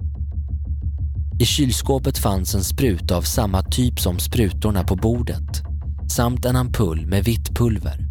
I 1.39 1.45
kylskåpet 1.45 2.17
fanns 2.17 2.55
en 2.55 2.63
spruta 2.63 3.17
av 3.17 3.21
samma 3.21 3.63
typ 3.63 3.99
som 3.99 4.19
sprutorna 4.19 4.83
på 4.83 4.95
bordet 4.95 5.63
samt 6.09 6.45
en 6.45 6.55
ampull 6.55 7.05
med 7.05 7.23
vitt 7.23 7.55
pulver. 7.55 8.07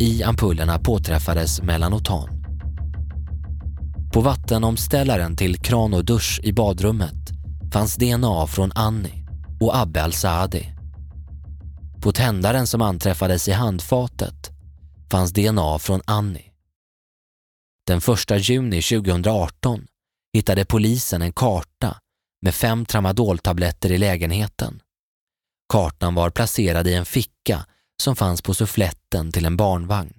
I 0.00 0.22
ampullerna 0.22 0.78
påträffades 0.78 1.62
melanotan. 1.62 2.28
På 4.12 4.20
vattenomställaren 4.20 5.36
till 5.36 5.56
kran 5.56 5.94
och 5.94 6.04
dusch 6.04 6.40
i 6.42 6.52
badrummet 6.52 7.30
fanns 7.72 7.96
DNA 7.96 8.46
från 8.46 8.72
Annie 8.74 9.21
och 9.62 9.76
Abbe 9.76 10.02
al-Saadi. 10.02 10.74
På 12.02 12.12
tändaren 12.12 12.66
som 12.66 12.82
anträffades 12.82 13.48
i 13.48 13.52
handfatet 13.52 14.50
fanns 15.10 15.32
DNA 15.32 15.78
från 15.78 16.00
Annie. 16.04 16.52
Den 17.86 17.98
1 17.98 18.48
juni 18.48 18.82
2018 18.82 19.86
hittade 20.32 20.64
polisen 20.64 21.22
en 21.22 21.32
karta 21.32 22.00
med 22.42 22.54
fem 22.54 22.86
tramadoltabletter 22.86 23.92
i 23.92 23.98
lägenheten. 23.98 24.80
Kartan 25.72 26.14
var 26.14 26.30
placerad 26.30 26.88
i 26.88 26.94
en 26.94 27.04
ficka 27.04 27.66
som 28.02 28.16
fanns 28.16 28.42
på 28.42 28.54
suffletten 28.54 29.32
till 29.32 29.44
en 29.44 29.56
barnvagn. 29.56 30.18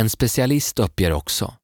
En 0.00 0.10
specialist 0.10 0.78
uppger 0.78 1.12
också, 1.12 1.54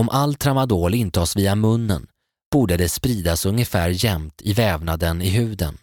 om 0.00 0.08
all 0.08 0.34
tramadol 0.34 0.94
intas 0.94 1.36
via 1.36 1.54
munnen 1.54 2.06
borde 2.52 2.76
det 2.76 2.88
spridas 2.88 3.46
ungefär 3.46 4.04
jämnt 4.04 4.42
i 4.42 4.52
vävnaden 4.52 5.22
i 5.22 5.28
huden. 5.28 5.78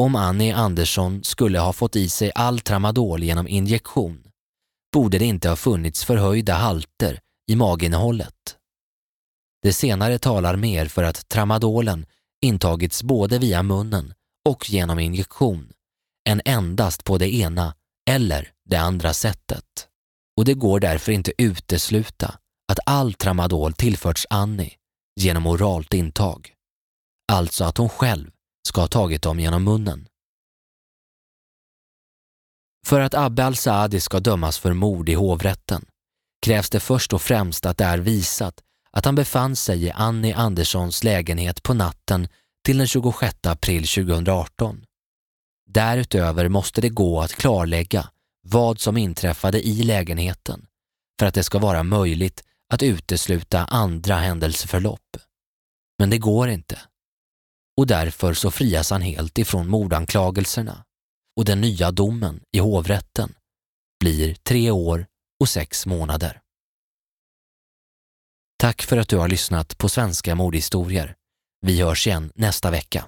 Om 0.00 0.16
Annie 0.16 0.52
Andersson 0.52 1.24
skulle 1.24 1.58
ha 1.58 1.72
fått 1.72 1.96
i 1.96 2.08
sig 2.08 2.32
all 2.34 2.60
tramadol 2.60 3.22
genom 3.22 3.48
injektion 3.48 4.24
borde 4.92 5.18
det 5.18 5.24
inte 5.24 5.48
ha 5.48 5.56
funnits 5.56 6.04
förhöjda 6.04 6.54
halter 6.54 7.20
i 7.50 7.56
maginnehållet. 7.56 8.56
Det 9.62 9.72
senare 9.72 10.18
talar 10.18 10.56
mer 10.56 10.86
för 10.86 11.02
att 11.02 11.28
tramadolen 11.28 12.06
intagits 12.42 13.02
både 13.02 13.38
via 13.38 13.62
munnen 13.62 14.14
och 14.48 14.70
genom 14.70 14.98
injektion 14.98 15.72
än 16.28 16.42
endast 16.44 17.04
på 17.04 17.18
det 17.18 17.34
ena 17.34 17.74
eller 18.10 18.48
det 18.64 18.76
andra 18.76 19.12
sättet. 19.12 19.88
Och 20.36 20.44
det 20.44 20.54
går 20.54 20.80
därför 20.80 21.12
inte 21.12 21.32
utesluta 21.38 22.38
att 22.72 22.78
all 22.86 23.14
tramadol 23.14 23.72
tillförts 23.72 24.26
Annie 24.30 24.72
genom 25.20 25.46
oralt 25.46 25.94
intag. 25.94 26.52
Alltså 27.32 27.64
att 27.64 27.78
hon 27.78 27.88
själv 27.88 28.30
ska 28.68 28.80
ha 28.80 28.88
tagit 28.88 29.22
dem 29.22 29.40
genom 29.40 29.64
munnen. 29.64 30.06
För 32.86 33.00
att 33.00 33.14
Abbe 33.14 33.44
al-Saadi 33.44 34.00
ska 34.00 34.20
dömas 34.20 34.58
för 34.58 34.72
mord 34.72 35.08
i 35.08 35.14
hovrätten 35.14 35.84
krävs 36.42 36.70
det 36.70 36.80
först 36.80 37.12
och 37.12 37.22
främst 37.22 37.66
att 37.66 37.78
det 37.78 37.84
är 37.84 37.98
visat 37.98 38.60
att 38.90 39.04
han 39.04 39.14
befann 39.14 39.56
sig 39.56 39.84
i 39.84 39.90
Annie 39.90 40.34
Anderssons 40.34 41.04
lägenhet 41.04 41.62
på 41.62 41.74
natten 41.74 42.28
till 42.64 42.78
den 42.78 42.86
26 42.86 43.46
april 43.46 43.86
2018. 43.86 44.84
Därutöver 45.66 46.48
måste 46.48 46.80
det 46.80 46.88
gå 46.88 47.20
att 47.20 47.32
klarlägga 47.32 48.08
vad 48.42 48.80
som 48.80 48.96
inträffade 48.96 49.66
i 49.66 49.82
lägenheten 49.82 50.66
för 51.20 51.26
att 51.26 51.34
det 51.34 51.42
ska 51.42 51.58
vara 51.58 51.82
möjligt 51.82 52.44
att 52.72 52.82
utesluta 52.82 53.64
andra 53.64 54.16
händelseförlopp. 54.16 55.16
Men 55.98 56.10
det 56.10 56.18
går 56.18 56.48
inte. 56.48 56.78
Och 57.80 57.86
därför 57.86 58.34
så 58.34 58.50
frias 58.50 58.90
han 58.90 59.02
helt 59.02 59.38
ifrån 59.38 59.68
mordanklagelserna 59.68 60.84
och 61.36 61.44
den 61.44 61.60
nya 61.60 61.90
domen 61.90 62.40
i 62.52 62.58
hovrätten 62.58 63.32
blir 64.00 64.34
tre 64.34 64.70
år 64.70 65.06
och 65.40 65.48
sex 65.48 65.86
månader. 65.86 66.40
Tack 68.58 68.82
för 68.82 68.96
att 68.96 69.08
du 69.08 69.16
har 69.16 69.28
lyssnat 69.28 69.78
på 69.78 69.88
Svenska 69.88 70.34
mordhistorier. 70.34 71.14
Vi 71.66 71.82
hörs 71.82 72.06
igen 72.06 72.32
nästa 72.34 72.70
vecka. 72.70 73.04